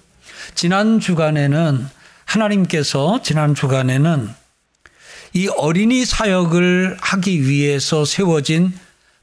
지난 0.54 1.00
주간에는 1.00 1.86
하나님께서 2.24 3.20
지난 3.22 3.54
주간에는 3.54 4.28
이 5.34 5.48
어린이 5.48 6.04
사역을 6.04 6.96
하기 7.00 7.48
위해서 7.48 8.04
세워진 8.04 8.72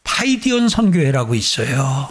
파이디온 0.03 0.69
선교회라고 0.69 1.35
있어요. 1.35 2.09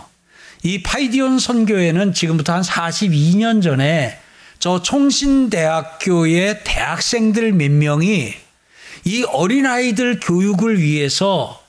이 0.62 0.82
파이디온 0.82 1.38
선교회는 1.38 2.14
지금부터 2.14 2.54
한 2.54 2.62
42년 2.62 3.62
전에 3.62 4.18
저 4.58 4.82
총신대학교의 4.82 6.60
대학생들 6.64 7.52
몇 7.52 7.70
명이 7.70 8.34
이 9.04 9.24
어린아이들 9.24 10.20
교육을 10.20 10.80
위해서 10.80 11.62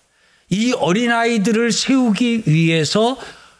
이 0.50 0.74
어린아이들을 0.74 1.72
세우기 1.72 2.44
위해서 2.46 3.18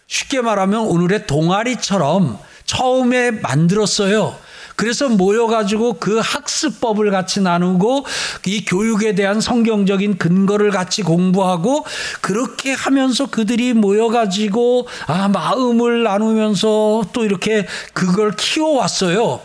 쉽게 0.08 0.42
말하면 0.42 0.82
오늘의 0.82 1.28
동아리처럼 1.28 2.38
처음에 2.66 3.32
만들었어요. 3.32 4.38
그래서 4.82 5.10
모여가지고 5.10 6.00
그 6.00 6.18
학습법을 6.18 7.12
같이 7.12 7.40
나누고 7.40 8.04
이 8.48 8.66
교육에 8.66 9.14
대한 9.14 9.40
성경적인 9.40 10.18
근거를 10.18 10.72
같이 10.72 11.04
공부하고 11.04 11.86
그렇게 12.20 12.74
하면서 12.74 13.28
그들이 13.28 13.74
모여가지고 13.74 14.88
아, 15.06 15.28
마음을 15.28 16.02
나누면서 16.02 17.04
또 17.14 17.24
이렇게 17.24 17.68
그걸 17.94 18.36
키워왔어요. 18.36 19.42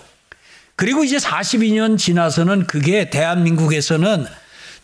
그리고 0.75 1.05
이제 1.05 1.19
42년 1.19 1.99
지나서는 1.99 2.67
그게 2.67 3.11
대한민국에서는 3.11 4.25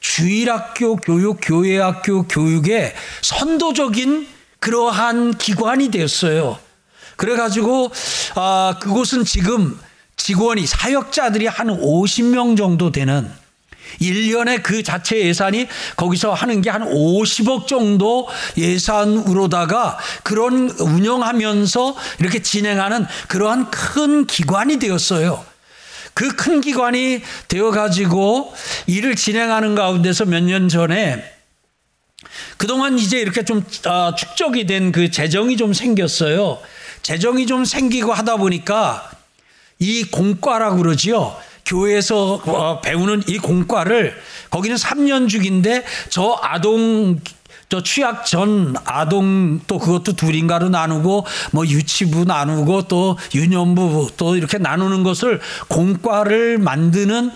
주일학교 0.01 0.97
교육, 0.97 1.39
교회학교 1.41 2.29
교육의 2.29 2.93
선도적인 3.23 4.29
그러한 4.61 5.39
기관이 5.39 5.91
되었어요. 5.91 6.59
그래가지고, 7.17 7.91
아, 8.35 8.77
그곳은 8.83 9.25
지금 9.25 9.79
직원이 10.27 10.69
사역자들이 10.69 11.49
한 11.49 11.67
50명 11.67 12.57
정도 12.57 12.93
되는 12.93 13.29
1년에 14.01 14.63
그 14.63 14.85
자체 14.85 15.19
예산이 15.19 15.67
거기서 15.97 16.33
하는 16.33 16.63
게 16.63 16.71
한 16.71 16.83
50억 16.89 17.67
정도 17.67 18.29
예산으로다가 18.57 19.99
그런 20.23 20.71
운영하면서 20.71 21.97
이렇게 22.21 22.41
진행하는 22.41 23.05
그러한 23.27 23.71
큰 23.73 24.25
기관이 24.29 24.79
되었어요. 24.79 25.45
그 26.15 26.29
큰 26.37 26.61
기관이 26.61 27.21
되어가지고 27.49 28.55
일을 28.87 29.17
진행하는 29.17 29.75
가운데서 29.75 30.27
몇 30.27 30.45
년 30.45 30.69
전에 30.69 31.25
그동안 32.59 32.97
이제 32.97 33.19
이렇게 33.19 33.45
좀 33.45 33.65
아, 33.87 34.15
축적이 34.17 34.67
된 34.67 34.93
그 34.93 35.11
재정이 35.11 35.57
좀 35.57 35.73
생겼어요. 35.73 36.61
재정이 37.03 37.47
좀 37.47 37.65
생기고 37.65 38.13
하다 38.13 38.37
보니까 38.37 39.11
이 39.83 40.05
공과라고 40.05 40.77
그러지요. 40.77 41.37
교회에서 41.67 42.41
어, 42.47 42.81
배우는 42.81 43.25
이 43.27 43.39
공과를 43.39 44.17
거기는 44.51 44.77
3년 44.77 45.29
주기인데 45.29 45.85
저 46.09 46.39
아동 46.41 47.19
저 47.69 47.83
취약 47.83 48.25
전 48.25 48.77
아동 48.85 49.61
또 49.67 49.81
그것도 49.81 50.13
둘인가로 50.13 50.69
나누고 50.69 51.27
뭐 51.51 51.67
유치부 51.67 52.27
나누고 52.27 52.83
또 52.83 53.19
유년부 53.35 54.11
또 54.17 54.37
이렇게 54.37 54.59
나누는 54.59 55.03
것을 55.03 55.41
공과를 55.69 56.59
만드는 56.59 57.33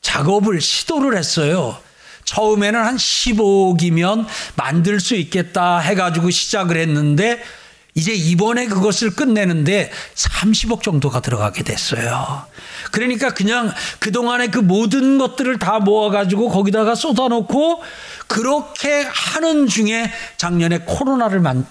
작업을 0.00 0.60
시도를 0.60 1.16
했어요. 1.16 1.76
처음에는 2.24 2.80
한 2.80 2.96
15억이면 2.96 4.26
만들 4.56 4.98
수 4.98 5.14
있겠다 5.14 5.78
해가지고 5.78 6.30
시작을 6.30 6.76
했는데 6.76 7.40
이제 7.94 8.12
이번에 8.12 8.66
그것을 8.66 9.14
끝내는데 9.14 9.90
30억 10.14 10.82
정도가 10.82 11.20
들어가게 11.20 11.62
됐어요. 11.62 12.44
그러니까 12.90 13.30
그냥 13.30 13.72
그동안의 14.00 14.50
그 14.50 14.58
모든 14.58 15.16
것들을 15.18 15.58
다 15.60 15.78
모아가지고 15.78 16.48
거기다가 16.48 16.96
쏟아놓고 16.96 17.82
그렇게 18.26 19.02
하는 19.02 19.68
중에 19.68 20.10
작년에 20.36 20.78
코로나를 20.78 21.38
만, 21.40 21.66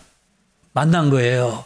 만난 0.72 1.10
거예요. 1.10 1.66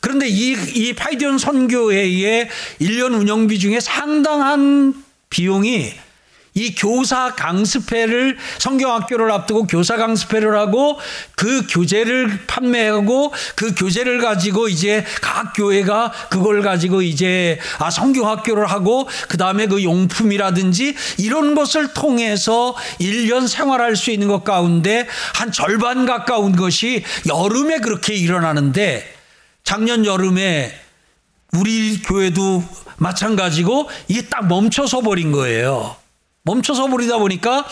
그런데 0.00 0.26
이, 0.26 0.56
이 0.74 0.94
파이디온 0.94 1.38
선교회의 1.38 2.48
1년 2.80 3.20
운영비 3.20 3.58
중에 3.58 3.78
상당한 3.78 4.94
비용이 5.28 5.92
이 6.54 6.74
교사 6.74 7.34
강습회를 7.34 8.36
성경학교를 8.58 9.30
앞두고 9.30 9.66
교사 9.66 9.96
강습회를 9.96 10.56
하고 10.58 10.98
그 11.34 11.66
교재를 11.66 12.46
판매하고 12.46 13.32
그 13.56 13.74
교재를 13.74 14.18
가지고 14.20 14.68
이제 14.68 15.04
각 15.22 15.54
교회가 15.54 16.12
그걸 16.28 16.62
가지고 16.62 17.00
이제 17.00 17.58
아 17.78 17.90
성경학교를 17.90 18.66
하고 18.66 19.08
그다음에 19.28 19.66
그 19.66 19.82
용품이라든지 19.82 20.94
이런 21.18 21.54
것을 21.54 21.94
통해서 21.94 22.74
1년 23.00 23.48
생활할 23.48 23.96
수 23.96 24.10
있는 24.10 24.28
것 24.28 24.44
가운데 24.44 25.08
한 25.34 25.52
절반 25.52 26.04
가까운 26.04 26.54
것이 26.54 27.02
여름에 27.26 27.78
그렇게 27.78 28.14
일어나는데 28.14 29.10
작년 29.64 30.04
여름에 30.04 30.78
우리 31.52 32.00
교회도 32.02 32.64
마찬가지고 32.98 33.88
이게 34.08 34.22
딱 34.28 34.46
멈춰서 34.48 35.00
버린 35.00 35.32
거예요. 35.32 36.01
멈춰서 36.44 36.88
버리다 36.88 37.18
보니까 37.18 37.66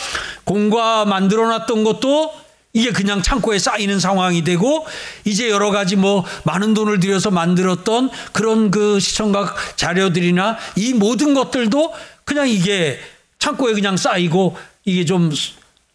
공과 0.45 1.05
만들어 1.05 1.49
놨던 1.49 1.85
것도 1.85 2.33
이게 2.73 2.93
그냥 2.93 3.21
창고에 3.21 3.59
쌓이는 3.59 3.99
상황이 3.99 4.45
되고 4.45 4.87
이제 5.25 5.51
여러 5.51 5.71
가지 5.71 5.97
뭐 5.97 6.25
많은 6.45 6.73
돈을 6.73 7.01
들여서 7.01 7.33
만들었던 7.33 8.11
그런 8.33 8.71
그 8.71 9.01
시청각 9.01 9.57
자료들이나 9.77 10.57
이 10.77 10.95
모든 10.95 11.35
것들도 11.35 11.93
그냥 12.25 12.49
이게 12.49 13.01
창고에 13.41 13.73
그냥 13.73 13.97
쌓이고 13.97 14.57
이게 14.85 15.05
좀 15.05 15.33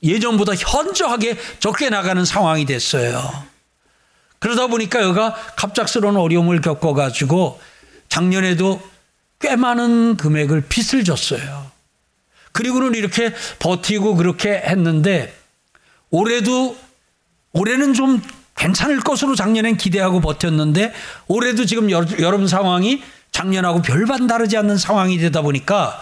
예전보다 0.04 0.54
현저하게 0.56 1.38
적게 1.60 1.90
나가는 1.90 2.24
상황이 2.26 2.66
됐어요. 2.66 3.46
그러다 4.40 4.68
보니까 4.68 5.02
여가 5.02 5.34
갑작스러운 5.56 6.18
어려움을 6.18 6.60
겪어가지고 6.62 7.60
작년에도 8.10 8.82
꽤 9.40 9.56
많은 9.56 10.18
금액을 10.18 10.66
빚을 10.68 11.06
졌어요. 11.06 11.65
그리고는 12.56 12.96
이렇게 12.96 13.34
버티고 13.60 14.16
그렇게 14.16 14.54
했는데 14.66 15.36
올해도 16.10 16.78
올해는 17.52 17.94
좀 17.94 18.22
괜찮을 18.56 19.02
것으로 19.02 19.36
작년엔 19.36 19.76
기대하고 19.76 20.22
버텼는데 20.22 20.94
올해도 21.28 21.66
지금 21.66 21.92
여름 21.92 22.48
상황이 22.48 23.04
작년하고 23.34 23.82
별반 23.82 24.28
다르지 24.28 24.56
않는 24.56 24.78
상황이 24.78 25.18
되다 25.18 25.42
보니까 25.42 26.02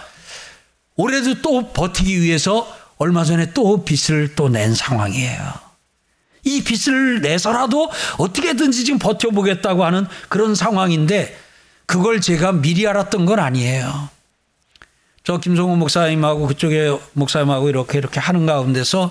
올해도 0.94 1.42
또 1.42 1.72
버티기 1.72 2.20
위해서 2.22 2.72
얼마 2.98 3.24
전에 3.24 3.52
또 3.52 3.84
빚을 3.84 4.36
또 4.36 4.48
낸 4.48 4.76
상황이에요. 4.76 5.54
이 6.44 6.62
빚을 6.62 7.20
내서라도 7.20 7.90
어떻게든지 8.18 8.84
지금 8.84 9.00
버텨보겠다고 9.00 9.84
하는 9.84 10.06
그런 10.28 10.54
상황인데 10.54 11.36
그걸 11.86 12.20
제가 12.20 12.52
미리 12.52 12.86
알았던 12.86 13.26
건 13.26 13.40
아니에요. 13.40 14.13
저 15.24 15.38
김성호 15.38 15.76
목사님하고 15.76 16.46
그쪽에 16.46 16.98
목사님하고 17.14 17.70
이렇게 17.70 17.96
이렇게 17.96 18.20
하는 18.20 18.44
가운데서 18.44 19.10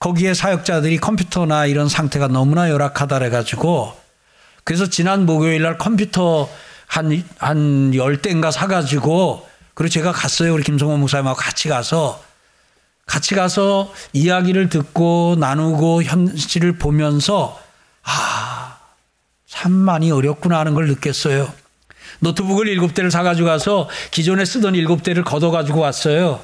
거기에 0.00 0.34
사역자들이 0.34 0.98
컴퓨터나 0.98 1.66
이런 1.66 1.88
상태가 1.88 2.26
너무나 2.26 2.68
열악하다 2.68 3.20
그래가지고 3.20 3.96
그래서 4.64 4.88
지난 4.88 5.24
목요일 5.24 5.62
날 5.62 5.78
컴퓨터 5.78 6.48
한, 6.88 7.24
한 7.38 7.94
열대인가 7.94 8.50
사가지고 8.50 9.48
그리고 9.74 9.88
제가 9.88 10.10
갔어요. 10.10 10.52
우리 10.52 10.64
김성호 10.64 10.96
목사님하고 10.96 11.36
같이 11.38 11.68
가서 11.68 12.20
같이 13.06 13.36
가서 13.36 13.92
이야기를 14.12 14.68
듣고 14.68 15.36
나누고 15.38 16.02
현실을 16.02 16.76
보면서 16.76 17.60
아, 18.02 18.78
참 19.46 19.70
많이 19.70 20.10
어렵구나 20.10 20.58
하는 20.58 20.74
걸 20.74 20.88
느꼈어요. 20.88 21.52
노트북을 22.20 22.68
일곱 22.68 22.94
대를 22.94 23.10
사가지고 23.10 23.46
가서 23.46 23.88
기존에 24.10 24.44
쓰던 24.44 24.74
일곱 24.74 25.02
대를 25.02 25.24
걷어가지고 25.24 25.80
왔어요. 25.80 26.40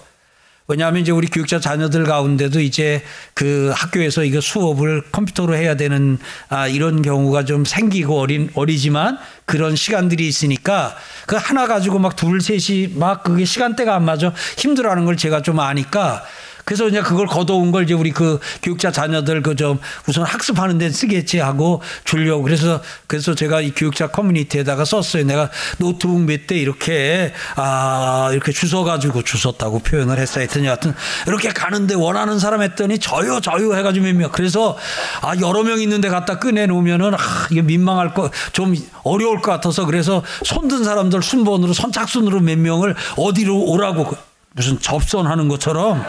왜냐하면 0.68 1.02
이제 1.02 1.11
우리 1.11 1.26
교육자 1.26 1.58
자녀들 1.58 2.04
가운데도 2.04 2.61
이제 2.61 3.02
그 3.35 3.72
학교에서 3.74 4.22
이거 4.22 4.40
수업을 4.40 5.02
컴퓨터로 5.11 5.56
해야 5.56 5.76
되는 5.76 6.18
아 6.48 6.68
이런 6.68 7.02
경우가 7.02 7.44
좀 7.44 7.64
생기고 7.64 8.20
어린 8.20 8.48
어리지만 8.54 9.18
그런 9.44 9.74
시간들이 9.74 10.26
있으니까 10.28 10.96
그 11.26 11.37
하나 11.37 11.66
가지고 11.66 11.98
막 11.98 12.14
둘 12.16 12.40
셋이 12.40 12.92
막 12.94 13.24
그게 13.24 13.44
시간대가 13.44 13.96
안 13.96 14.04
맞아 14.04 14.32
힘들어하는 14.56 15.04
걸 15.04 15.16
제가 15.16 15.42
좀 15.42 15.58
아니까 15.58 16.24
그래서 16.64 16.88
이제 16.88 17.01
그걸 17.01 17.27
걷어온 17.27 17.72
걸 17.72 17.85
이제 17.85 17.94
우리 17.94 18.11
그 18.12 18.38
교육자 18.62 18.90
자녀들 18.92 19.42
그 19.42 19.53
좀 19.57 19.79
우선 20.09 20.25
학습하는 20.25 20.79
데 20.79 20.88
쓰겠지 20.90 21.38
하고 21.38 21.83
주려고 22.05 22.42
그래서 22.42 22.81
그래서 23.07 23.35
제가 23.35 23.61
이 23.61 23.72
교육자 23.72 24.07
커뮤니티에다가 24.09 24.85
썼어요. 24.85 25.25
내가 25.25 25.51
노트북 25.79 26.20
몇 26.22 26.46
대 26.46 26.57
이렇게 26.57 27.33
아 27.57 28.31
이렇게 28.33 28.51
주워 28.53 28.83
가지고 28.85 29.22
주웠다고 29.22 29.81
표현을 29.81 30.18
했어요. 30.18 30.42
하여튼 30.42 30.64
여하튼 30.64 30.94
이렇게 31.27 31.51
가는데 31.51 31.94
원하는 31.94 32.38
사람 32.38 32.62
했더니 32.62 32.98
저요 32.98 33.40
저요 33.40 33.75
해 33.77 33.83
가지고 33.83 34.07
몇 34.07 34.16
명. 34.16 34.31
그래서 34.33 34.77
아 35.20 35.35
여러 35.40 35.62
명 35.62 35.81
있는데 35.81 36.09
갖다 36.09 36.38
꺼내 36.38 36.66
놓으면은 36.66 37.14
아 37.14 37.18
이게 37.51 37.61
민망할 37.62 38.14
거 38.14 38.31
좀 38.53 38.75
어려울 39.05 39.40
것 39.40 39.51
같아서 39.53 39.85
그래서 39.87 40.22
손든 40.44 40.85
사람들 40.85 41.22
순번으로 41.22 41.72
선착순으로 41.75 42.40
몇 42.40 42.59
명을 42.59 42.94
어디로 43.16 43.59
오라고 43.64 44.11
무슨 44.55 44.79
접선하는 44.81 45.48
것처럼 45.48 46.03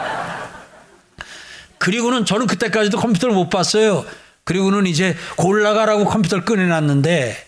그리고는 1.84 2.24
저는 2.24 2.46
그때까지도 2.46 2.98
컴퓨터를 2.98 3.34
못 3.34 3.50
봤어요. 3.50 4.06
그리고는 4.44 4.86
이제 4.86 5.14
골라가라고 5.36 6.06
컴퓨터를 6.06 6.46
꺼내놨는데 6.46 7.46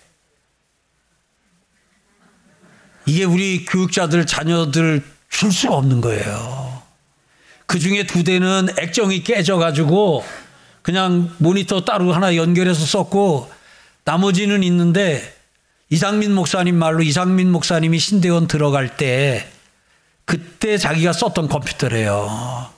이게 3.06 3.24
우리 3.24 3.64
교육자들 3.64 4.26
자녀들 4.26 5.02
줄 5.30 5.50
수가 5.50 5.76
없는 5.76 6.02
거예요. 6.02 6.82
그 7.64 7.78
중에 7.78 8.04
두 8.04 8.24
대는 8.24 8.68
액정이 8.78 9.24
깨져가지고 9.24 10.22
그냥 10.82 11.34
모니터 11.38 11.86
따로 11.86 12.12
하나 12.12 12.36
연결해서 12.36 12.84
썼고 12.84 13.50
나머지는 14.04 14.62
있는데 14.64 15.34
이상민 15.88 16.34
목사님 16.34 16.76
말로 16.76 17.02
이상민 17.02 17.50
목사님이 17.50 17.98
신대원 17.98 18.48
들어갈 18.48 18.98
때 18.98 19.50
그때 20.26 20.76
자기가 20.76 21.14
썼던 21.14 21.48
컴퓨터래요. 21.48 22.75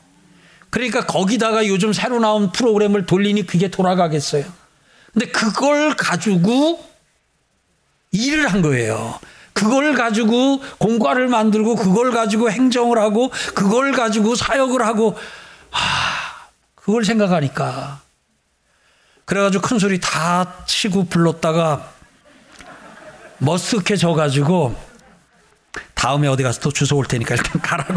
그러니까 0.71 1.07
거기다가 1.07 1.67
요즘 1.67 1.93
새로 1.93 2.19
나온 2.19 2.53
프로그램을 2.53 3.07
돌리니 3.07 3.47
그게 3.47 3.69
돌아가겠어요. 3.69 4.45
근데 5.13 5.27
그걸 5.27 5.97
가지고 5.97 6.85
일을 8.13 8.49
한 8.49 8.63
거예요. 8.63 9.19
그걸 9.53 9.95
가지고 9.95 10.61
공과를 10.79 11.29
만들고 11.29 11.75
그걸 11.75 12.13
가지고 12.13 12.51
행정을 12.51 12.99
하고 12.99 13.31
그걸 13.55 13.93
가지고 13.93 14.37
사역을 14.37 14.87
하고 14.87 15.19
아 15.73 16.49
그걸 16.77 17.05
생각하니까 17.05 18.01
그래가지고 19.25 19.67
큰 19.67 19.79
소리 19.79 19.99
다 20.01 20.65
치고 20.65 21.05
불렀다가 21.09 21.93
머쓱해져 23.43 24.15
가지고 24.15 24.77
다음에 25.95 26.29
어디 26.29 26.43
가서 26.43 26.61
또 26.61 26.71
주소 26.71 26.97
올 26.97 27.07
테니까 27.07 27.35
일단 27.35 27.61
가라고 27.61 27.95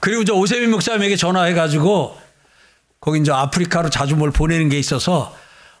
그리고 0.00 0.24
저 0.24 0.34
오세민 0.34 0.70
목사님에게 0.70 1.16
전화해가지고 1.16 2.18
거기 3.00 3.20
이제 3.20 3.32
아프리카로 3.32 3.90
자주 3.90 4.16
뭘 4.16 4.30
보내는 4.30 4.68
게 4.68 4.78
있어서 4.78 5.36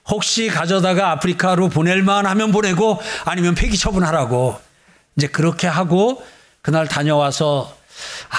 혹시 0.08 0.48
가져다가 0.48 1.10
아프리카로 1.12 1.68
보낼만 1.68 2.26
하면 2.26 2.52
보내고 2.52 3.00
아니면 3.24 3.54
폐기 3.54 3.76
처분하라고 3.76 4.58
이제 5.16 5.26
그렇게 5.26 5.66
하고 5.66 6.22
그날 6.62 6.88
다녀와서 6.88 7.76
아 8.30 8.36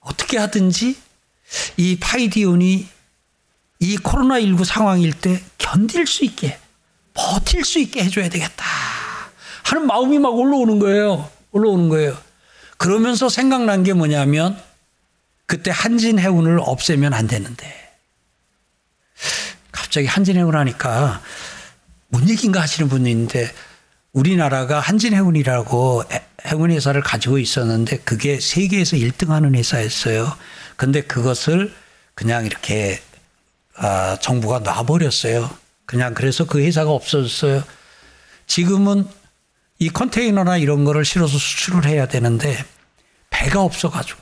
어떻게 0.00 0.38
하든지 0.38 0.96
이 1.76 1.98
파이디온이 2.00 2.88
이 3.80 3.96
코로나19 3.98 4.64
상황일 4.64 5.12
때 5.12 5.40
견딜 5.58 6.06
수 6.06 6.24
있게 6.24 6.58
버틸 7.14 7.64
수 7.64 7.78
있게 7.78 8.04
해줘야 8.04 8.28
되겠다 8.28 8.64
하는 9.64 9.86
마음이 9.86 10.18
막 10.18 10.30
올라오는 10.30 10.78
거예요. 10.78 11.28
올라오는 11.52 11.88
거예요. 11.88 12.16
그러면서 12.78 13.28
생각난 13.28 13.82
게 13.82 13.92
뭐냐면 13.92 14.58
그때 15.46 15.70
한진해운을 15.70 16.60
없애면 16.60 17.12
안 17.12 17.26
되는데 17.26 17.66
갑자기 19.72 20.06
한진해운 20.06 20.54
하니까 20.54 21.20
뭔 22.08 22.28
얘기인가 22.28 22.60
하시는 22.60 22.88
분이 22.88 23.10
있는데 23.10 23.52
우리나라가 24.12 24.80
한진해운이라고 24.80 26.04
해운 26.46 26.70
회사를 26.70 27.02
가지고 27.02 27.38
있었는데 27.38 27.98
그게 27.98 28.40
세계에서 28.40 28.96
1등 28.96 29.28
하는 29.28 29.54
회사였어요. 29.54 30.32
근데 30.76 31.02
그것을 31.02 31.74
그냥 32.14 32.46
이렇게 32.46 33.00
아, 33.76 34.16
정부가 34.20 34.60
놔버렸어요. 34.60 35.50
그냥 35.84 36.14
그래서 36.14 36.44
그 36.44 36.60
회사가 36.60 36.90
없어졌어요. 36.90 37.62
지금은 38.46 39.06
이 39.78 39.88
컨테이너나 39.90 40.56
이런 40.56 40.84
거를 40.84 41.04
실어서 41.04 41.38
수출을 41.38 41.86
해야 41.86 42.06
되는데 42.06 42.64
배가 43.30 43.62
없어가지고 43.62 44.20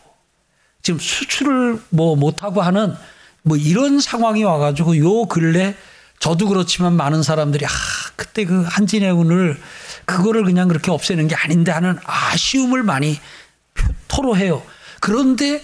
지금 0.82 1.00
수출을 1.00 1.80
뭐 1.90 2.14
못하고 2.14 2.62
하는 2.62 2.94
뭐 3.42 3.57
이런 3.57 4.00
상황이 4.00 4.44
와가지고 4.44 4.98
요 4.98 5.26
근래 5.26 5.74
저도 6.18 6.48
그렇지만 6.48 6.94
많은 6.94 7.22
사람들이 7.22 7.64
아 7.64 7.70
그때 8.16 8.44
그 8.44 8.62
한진해운을 8.62 9.61
그거를 10.04 10.44
그냥 10.44 10.68
그렇게 10.68 10.90
없애는 10.90 11.28
게 11.28 11.34
아닌데 11.34 11.70
하는 11.72 11.98
아쉬움을 12.04 12.82
많이 12.82 13.18
토로해요. 14.09 14.62
그런데 15.00 15.62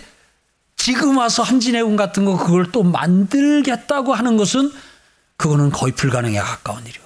지금 0.77 1.17
와서 1.19 1.43
한진해운 1.43 1.97
같은 1.97 2.25
거 2.25 2.37
그걸 2.37 2.71
또 2.73 2.83
만들겠다고 2.83 4.15
하는 4.15 4.37
것은 4.37 4.73
그거는 5.37 5.71
거의 5.71 5.93
불가능에 5.93 6.39
가까운 6.39 6.83
일이거든요. 6.83 7.02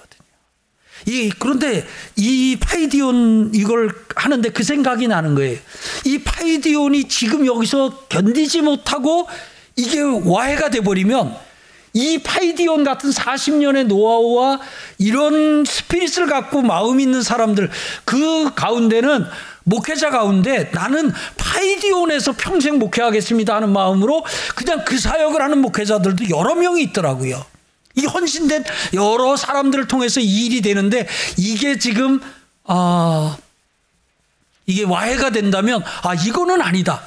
이 1.07 1.31
그런데 1.39 1.87
이 2.17 2.57
파이디온 2.59 3.51
이걸 3.55 3.89
하는데 4.15 4.49
그 4.49 4.63
생각이 4.63 5.07
나는 5.07 5.35
거예요. 5.35 5.57
이 6.03 6.19
파이디온이 6.19 7.05
지금 7.05 7.45
여기서 7.45 8.07
견디지 8.09 8.61
못하고 8.61 9.27
이게 9.77 10.01
와해가 10.01 10.69
돼 10.69 10.81
버리면 10.81 11.33
이 11.93 12.19
파이디온 12.19 12.83
같은 12.83 13.09
40년의 13.09 13.87
노하우와 13.87 14.59
이런 14.97 15.63
스피릿을 15.65 16.27
갖고 16.27 16.61
마음 16.61 16.99
있는 16.99 17.21
사람들 17.21 17.69
그 18.03 18.53
가운데는 18.53 19.25
목회자 19.63 20.09
가운데 20.09 20.69
나는 20.73 21.11
파이디온에서 21.37 22.33
평생 22.37 22.79
목회하겠습니다 22.79 23.55
하는 23.55 23.71
마음으로 23.71 24.25
그냥 24.55 24.83
그 24.85 24.99
사역을 24.99 25.41
하는 25.41 25.59
목회자들도 25.59 26.29
여러 26.29 26.55
명이 26.55 26.83
있더라고요. 26.83 27.45
이 27.97 28.05
헌신된 28.05 28.63
여러 28.93 29.35
사람들을 29.35 29.87
통해서 29.87 30.19
이 30.19 30.45
일이 30.45 30.61
되는데 30.61 31.07
이게 31.35 31.77
지금 31.79 32.21
아 32.63 33.37
이게 34.65 34.83
와해가 34.83 35.31
된다면 35.31 35.83
아 36.03 36.13
이거는 36.13 36.61
아니다. 36.61 37.01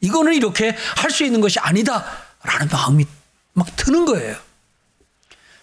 이거는 0.00 0.34
이렇게 0.34 0.76
할 0.96 1.10
수 1.10 1.24
있는 1.24 1.40
것이 1.40 1.58
아니다라는 1.58 2.68
마음이 2.72 3.04
막 3.52 3.76
드는 3.76 4.06
거예요. 4.06 4.36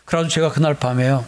그래서 0.06 0.28
제가 0.30 0.52
그날 0.52 0.76
밤에요. 0.76 1.26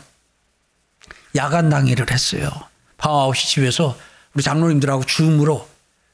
야간 1.35 1.69
당일을 1.69 2.11
했어요. 2.11 2.49
밤 2.97 3.11
9시 3.13 3.47
집에서 3.47 3.97
우리 4.33 4.43
장로님들하고 4.43 5.05
줌으로 5.05 5.67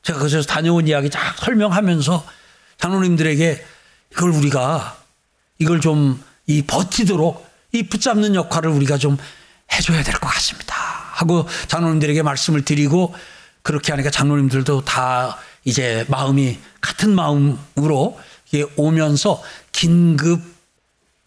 제가 0.04 0.20
그래서 0.20 0.42
다녀온 0.44 0.88
이야기 0.88 1.10
쫙 1.10 1.36
설명하면서 1.40 2.26
장로님들에게 2.78 3.66
이걸 4.12 4.30
우리가 4.32 4.98
이걸 5.60 5.82
좀 5.82 6.24
이 6.48 6.62
버티도록 6.64 7.46
이 7.72 7.84
붙잡는 7.84 8.36
역할을 8.36 8.70
우리가 8.72 8.98
좀 8.98 9.18
해줘야 9.74 10.04
될 10.04 10.14
것 10.16 10.28
같습니다. 10.28 10.76
하고 10.76 11.48
장로님들에게 11.68 12.22
말씀을 12.24 12.64
드리고 12.66 13.14
그렇게 13.64 13.92
하니까 13.92 14.12
장로님들도 14.12 14.86
다 14.86 15.38
이제 15.64 16.06
마음이 16.10 16.60
같은 16.82 17.16
마음으로 17.16 18.20
오면서 18.78 19.42
긴급 19.72 20.42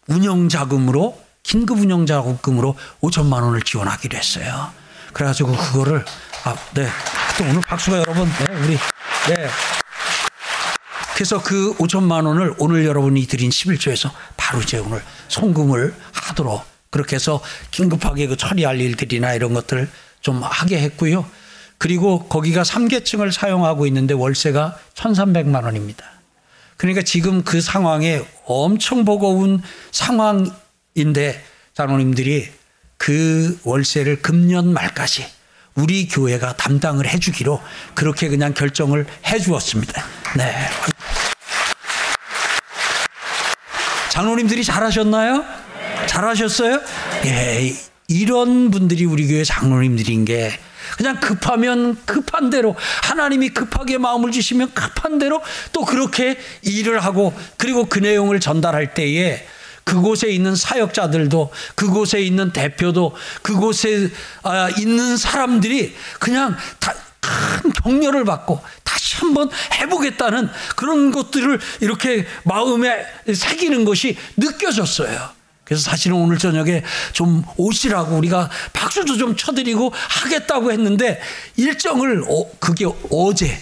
운영 0.07 0.47
자금으로 0.49 1.21
긴급 1.43 1.79
운영 1.79 2.05
자금으로 2.05 2.75
5천만 3.01 3.43
원을 3.43 3.61
지원하기로 3.61 4.17
했어요. 4.17 4.71
그래가지고 5.13 5.51
그거를 5.51 6.05
아, 6.45 6.55
네. 6.73 6.87
또 7.37 7.43
오늘 7.43 7.61
박수가 7.61 7.97
여러분, 7.97 8.29
네, 8.39 8.55
우리, 8.55 8.77
네. 9.27 9.49
그래서 11.15 11.41
그 11.41 11.75
5천만 11.77 12.25
원을 12.25 12.55
오늘 12.59 12.85
여러분이 12.85 13.27
드린 13.27 13.49
11조에서 13.49 14.11
바로 14.49 14.63
오늘 14.83 15.03
송금을 15.27 15.93
하도록 16.11 16.63
그렇게 16.89 17.17
해서 17.17 17.39
긴급하게 17.69 18.25
그 18.25 18.35
처리할 18.35 18.81
일들이나 18.81 19.35
이런 19.35 19.53
것들을 19.53 19.87
좀 20.21 20.41
하게 20.41 20.79
했고요. 20.79 21.23
그리고 21.77 22.27
거기가 22.27 22.63
3계층을 22.63 23.31
사용하고 23.31 23.85
있는데 23.85 24.15
월세가 24.15 24.77
1,300만 24.95 25.63
원입니다. 25.63 26.03
그러니까 26.77 27.03
지금 27.03 27.43
그 27.43 27.61
상황에 27.61 28.21
엄청 28.45 29.05
버거운 29.05 29.61
상황인데 29.91 31.43
장로님들이 31.75 32.49
그 32.97 33.59
월세를 33.63 34.23
금년 34.23 34.73
말까지 34.73 35.27
우리 35.75 36.07
교회가 36.07 36.57
담당을 36.57 37.07
해주기로 37.07 37.61
그렇게 37.93 38.27
그냥 38.29 38.55
결정을 38.55 39.05
해주었습니다. 39.27 40.03
네. 40.37 40.53
장로님들이 44.19 44.65
잘하셨나요? 44.65 45.45
잘하셨어요? 46.07 46.81
예, 47.23 47.73
이런 48.09 48.69
분들이 48.69 49.05
우리 49.05 49.25
교회 49.29 49.45
장로님들인 49.45 50.25
게 50.25 50.51
그냥 50.97 51.21
급하면 51.21 51.97
급한 52.05 52.49
대로 52.49 52.75
하나님이 53.03 53.49
급하게 53.49 53.97
마음을 53.97 54.33
주시면 54.33 54.73
급한 54.73 55.19
대로 55.19 55.41
또 55.71 55.85
그렇게 55.85 56.37
일을 56.63 56.99
하고 56.99 57.33
그리고 57.55 57.85
그 57.85 57.99
내용을 57.99 58.41
전달할 58.41 58.93
때에 58.93 59.47
그곳에 59.85 60.27
있는 60.27 60.53
사역자들도 60.53 61.51
그곳에 61.75 62.19
있는 62.19 62.51
대표도 62.51 63.15
그곳에 63.41 64.09
아, 64.43 64.69
있는 64.77 65.15
사람들이 65.15 65.95
그냥 66.19 66.57
다 66.79 66.93
큰 67.61 67.71
격려를 67.71 68.25
받고 68.25 68.61
다시 68.83 69.17
한번 69.17 69.49
해보겠다는 69.75 70.49
그런 70.75 71.11
것들을 71.11 71.59
이렇게 71.81 72.25
마음에 72.43 73.05
새기는 73.31 73.85
것이 73.85 74.17
느껴졌어요. 74.37 75.29
그래서 75.63 75.83
사실은 75.83 76.17
오늘 76.17 76.39
저녁에 76.39 76.83
좀 77.13 77.43
오시라고 77.55 78.15
우리가 78.17 78.49
박수도 78.73 79.17
좀 79.17 79.35
쳐드리고 79.35 79.93
하겠다고 79.93 80.71
했는데 80.71 81.21
일정을 81.57 82.23
어, 82.27 82.49
그게 82.59 82.85
어제 83.11 83.55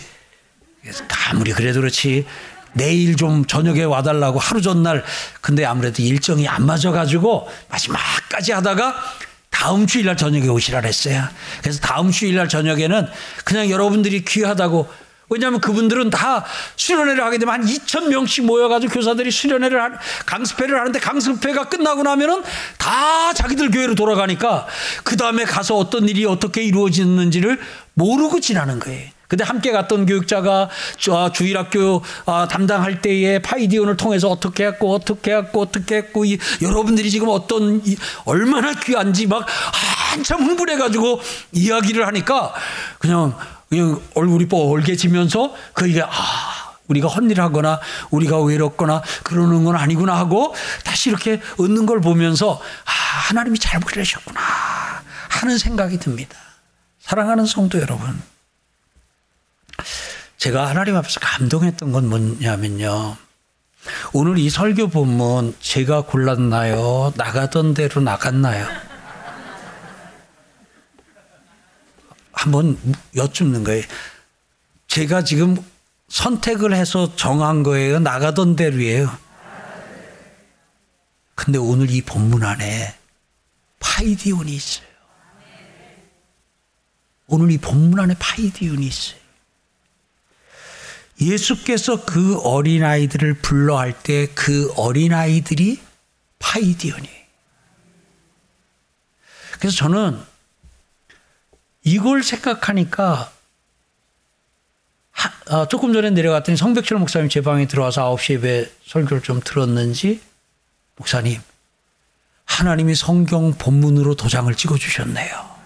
아무리 1.30 1.52
그래도 1.52 1.82
그렇지 1.82 2.26
내일 2.72 3.18
좀 3.18 3.46
저녁에 3.46 3.84
와달라고 3.84 4.40
하루 4.40 4.62
전날 4.62 5.04
근데 5.42 5.66
아무래도 5.66 6.02
일정이 6.02 6.48
안 6.48 6.66
맞아가지고 6.66 7.50
마지막까지 7.70 8.54
하다가 8.54 8.96
다음 9.58 9.88
주 9.88 9.98
일날 9.98 10.16
저녁에 10.16 10.48
오시라 10.48 10.82
그랬어요. 10.82 11.28
그래서 11.64 11.80
다음 11.80 12.12
주 12.12 12.28
일날 12.28 12.48
저녁에는 12.48 13.08
그냥 13.44 13.72
여러분들이 13.72 14.24
귀하다고 14.24 14.88
왜냐하면 15.30 15.60
그분들은 15.60 16.12
다 16.12 16.46
수련회를 16.76 17.24
하게 17.24 17.40
되면 17.40 17.56
한 17.56 17.66
2천 17.66 18.10
명씩 18.10 18.46
모여가지고 18.46 18.94
교사들이 18.94 19.32
수련회를 19.32 19.82
하, 19.82 19.90
강습회를 20.28 20.80
하는데 20.80 21.00
강습회가 21.00 21.70
끝나고 21.70 22.04
나면은 22.04 22.44
다 22.78 23.34
자기들 23.34 23.72
교회로 23.72 23.96
돌아가니까 23.96 24.68
그 25.04 25.18
다음에 25.18 25.44
가서 25.44 25.76
어떤 25.76 26.08
일이 26.08 26.24
어떻게 26.26 26.62
이루어지는지를 26.64 27.60
모르고 27.96 28.40
지나는 28.40 28.78
거예요. 28.80 29.10
근데 29.28 29.44
함께 29.44 29.72
갔던 29.72 30.06
교육자가 30.06 30.70
주일학교 31.34 32.02
아, 32.26 32.48
담당할 32.50 33.02
때에 33.02 33.40
파이디온을 33.40 33.98
통해서 33.98 34.30
어떻게 34.30 34.66
했고 34.66 34.94
어떻게 34.94 35.36
했고 35.36 35.62
어떻게 35.62 35.98
했고 35.98 36.24
여러분들이 36.62 37.10
지금 37.10 37.28
어떤 37.30 37.82
얼마나 38.26 38.74
귀한지 38.74 39.28
막 39.28 39.46
한참 40.12 40.44
흥분해가지고 40.44 41.20
이야기를 41.52 42.08
하니까 42.08 42.54
그냥 43.00 43.36
그냥 43.70 44.02
얼굴이 44.16 44.48
뻘개지면서 44.48 45.54
그게 45.74 46.02
아 46.02 46.10
우리가 46.88 47.10
헛일하거나 47.10 47.82
우리가 48.12 48.42
외롭거나 48.42 49.02
그러는 49.24 49.66
건 49.66 49.76
아니구나 49.76 50.18
하고 50.18 50.56
다시 50.86 51.10
이렇게 51.10 51.42
얻는 51.60 51.86
걸 51.86 52.00
보면서 52.00 52.62
아 52.86 52.92
하나님이 53.28 53.60
잘 53.60 53.82
그러셨구나 53.82 54.40
하는 55.28 55.58
생각이 55.58 55.98
듭니다. 56.00 56.38
사랑하는 57.02 57.46
성도 57.46 57.80
여러분. 57.80 58.22
제가 60.48 60.70
하나님 60.70 60.96
앞에서 60.96 61.20
감동했던 61.20 61.92
건 61.92 62.08
뭐냐면요. 62.08 63.18
오늘 64.14 64.38
이 64.38 64.50
설교 64.50 64.88
본문 64.88 65.54
제가 65.60 66.04
골랐나요? 66.04 67.12
나가던 67.18 67.74
대로 67.74 68.00
나갔나요? 68.00 68.66
한번 72.32 72.80
여쭙는 73.18 73.66
거예요. 73.66 73.84
제가 74.88 75.26
지금 75.26 75.58
선택을 76.08 76.74
해서 76.74 77.14
정한 77.18 77.64
거예요? 77.64 78.00
나가던 78.00 78.56
대로예요? 78.56 79.12
근데 81.36 81.60
오늘 81.60 81.92
이 81.92 82.02
본문 82.02 82.46
안에 82.46 82.96
파이디온이 83.82 84.56
있어요. 84.56 84.88
오늘 87.28 87.52
이 87.52 87.58
본문 87.58 88.00
안에 88.00 88.16
파이디온이 88.18 88.88
있어요. 88.88 89.17
예수께서 91.20 92.06
그 92.06 92.40
어린아이들을 92.42 93.36
불러 93.36 93.78
할 93.78 93.94
때 94.04 94.28
그 94.36 94.72
어린아이들이 94.76 95.80
파이디언이에요. 96.40 97.18
그래서 99.60 99.76
저는 99.78 100.20
이걸 101.84 102.22
생각하니까 102.22 103.32
하, 105.12 105.56
어, 105.56 105.68
조금 105.68 105.94
전에 105.94 106.12
내려갔더니 106.12 106.58
성백철 106.58 107.00
목사님 107.00 107.30
제 107.30 107.42
방에 107.42 107.66
들어와서 107.68 108.16
9시 108.16 108.34
예배 108.34 108.72
설교를 108.86 109.24
좀 109.24 109.40
들었는지 109.44 110.22
목사님 110.98 111.42
하나님이 112.46 112.94
성경 112.94 113.54
본문으로 113.54 114.16
도장을 114.16 114.54
찍어 114.54 114.78
주셨네요. 114.78 115.58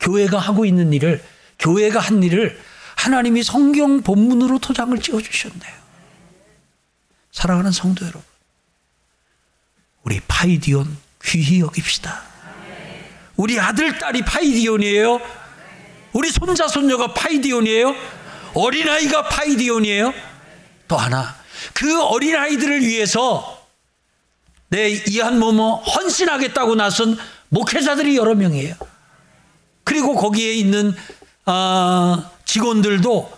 교회가 0.00 0.38
하고 0.38 0.64
있는 0.64 0.92
일을 0.92 1.22
교회가 1.58 1.98
한 1.98 2.22
일을 2.22 2.60
하나님이 3.02 3.42
성경 3.42 4.00
본문으로 4.00 4.60
도장을 4.60 4.96
찍어 5.00 5.20
주셨네요. 5.20 5.72
사랑하는 7.32 7.72
성도 7.72 8.04
여러분. 8.04 8.22
우리 10.04 10.20
파이디온 10.20 10.96
귀히 11.24 11.60
여깁시다. 11.60 12.22
우리 13.36 13.58
아들, 13.58 13.98
딸이 13.98 14.24
파이디온이에요. 14.24 15.20
우리 16.12 16.30
손자, 16.30 16.68
손녀가 16.68 17.12
파이디온이에요. 17.12 17.92
어린아이가 18.54 19.28
파이디온이에요? 19.30 20.14
또 20.86 20.96
하나. 20.96 21.34
그 21.74 22.04
어린아이들을 22.04 22.82
위해서 22.82 23.66
내 24.68 24.90
이 25.08 25.16
한 25.16 25.40
몸 25.40 25.76
헌신하겠다고 25.76 26.76
나선 26.76 27.18
목회자들이 27.48 28.16
여러 28.16 28.36
명이에요. 28.36 28.76
그리고 29.82 30.14
거기에 30.14 30.52
있는 30.52 30.94
어, 31.46 32.31
직원들도 32.52 33.32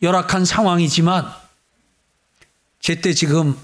열악한 0.00 0.44
상황이지만 0.44 1.28
제때 2.78 3.14
지금 3.14 3.58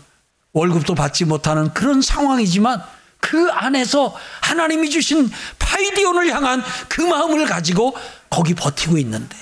월급도 0.52 0.96
받지 0.96 1.24
못하는 1.24 1.72
그런 1.74 2.02
상황이지만 2.02 2.82
그 3.20 3.48
안에서 3.52 4.16
하나님이 4.40 4.90
주신 4.90 5.30
파이디온을 5.60 6.34
향한 6.34 6.60
그 6.88 7.02
마음을 7.02 7.46
가지고 7.46 7.96
거기 8.30 8.54
버티고 8.54 8.98
있는데 8.98 9.36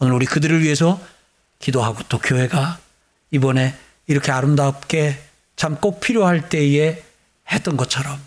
오늘 0.00 0.14
우리 0.14 0.26
그들을 0.26 0.60
위해서 0.60 1.00
기도하고 1.60 2.02
또 2.08 2.18
교회가 2.18 2.80
이번에 3.30 3.78
이렇게 4.08 4.32
아름답게 4.32 5.22
참 5.54 5.76
꼭 5.76 6.00
필요할 6.00 6.48
때에 6.48 7.04
했던 7.52 7.76
것처럼 7.76 8.20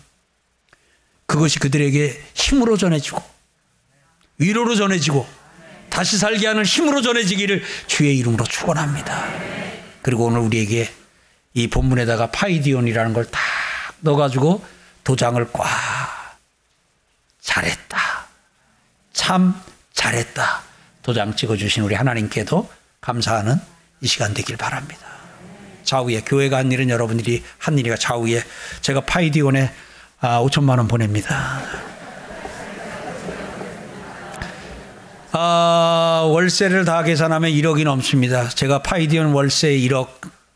그것이 1.26 1.58
그들에게 1.58 2.18
힘으로 2.32 2.78
전해지고 2.78 3.37
위로로 4.38 4.74
전해지고 4.76 5.26
다시 5.90 6.18
살게 6.18 6.46
하는 6.46 6.64
힘으로 6.64 7.02
전해지기를 7.02 7.62
주의 7.86 8.16
이름으로 8.18 8.44
축원합니다. 8.44 9.24
그리고 10.02 10.26
오늘 10.26 10.40
우리에게 10.40 10.90
이 11.54 11.66
본문에다가 11.68 12.30
파이디온이라는 12.30 13.12
걸 13.14 13.24
딱 13.30 13.40
넣어가지고 14.00 14.64
도장을 15.04 15.44
꽉 15.52 15.66
잘했다. 17.40 17.98
참 19.12 19.54
잘했다. 19.92 20.62
도장 21.02 21.34
찍어주신 21.34 21.82
우리 21.82 21.94
하나님께도 21.94 22.70
감사하는 23.00 23.56
이 24.00 24.06
시간 24.06 24.34
되길 24.34 24.56
바랍니다. 24.56 25.00
좌우에 25.82 26.20
교회가 26.20 26.58
한 26.58 26.70
일은 26.70 26.90
여러분들이 26.90 27.42
한 27.56 27.78
일이가 27.78 27.96
좌우에 27.96 28.42
제가 28.82 29.00
파이디온에 29.00 29.72
아, 30.20 30.40
5천만 30.42 30.78
원 30.78 30.86
보냅니다. 30.86 31.62
아, 35.32 36.22
월세를 36.26 36.84
다 36.84 37.02
계산하면 37.02 37.50
1억이 37.50 37.84
넘습니다. 37.84 38.48
제가 38.48 38.82
파이디온 38.82 39.32
월세 39.32 39.70
1억 39.70 40.08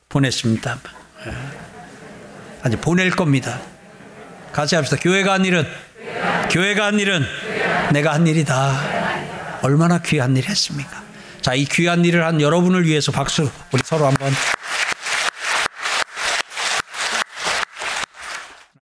보냈습니다. 0.08 0.78
예. 1.26 1.32
아니 2.62 2.76
보낼 2.76 3.10
겁니다. 3.10 3.60
같이 4.52 4.74
합시다. 4.74 4.96
교회가 5.00 5.34
한 5.34 5.44
일은 5.44 5.66
교회가 6.50 6.86
한 6.86 7.00
일은 7.00 7.22
내가 7.92 8.12
한 8.14 8.26
일이다. 8.26 8.80
얼마나 9.62 9.98
귀한 10.00 10.36
일 10.36 10.44
했습니까? 10.48 11.02
자, 11.40 11.54
이 11.54 11.64
귀한 11.64 12.04
일을 12.04 12.24
한 12.24 12.40
여러분을 12.40 12.86
위해서 12.86 13.12
박수 13.12 13.50
우리 13.72 13.82
서로 13.84 14.06
한번 14.06 14.32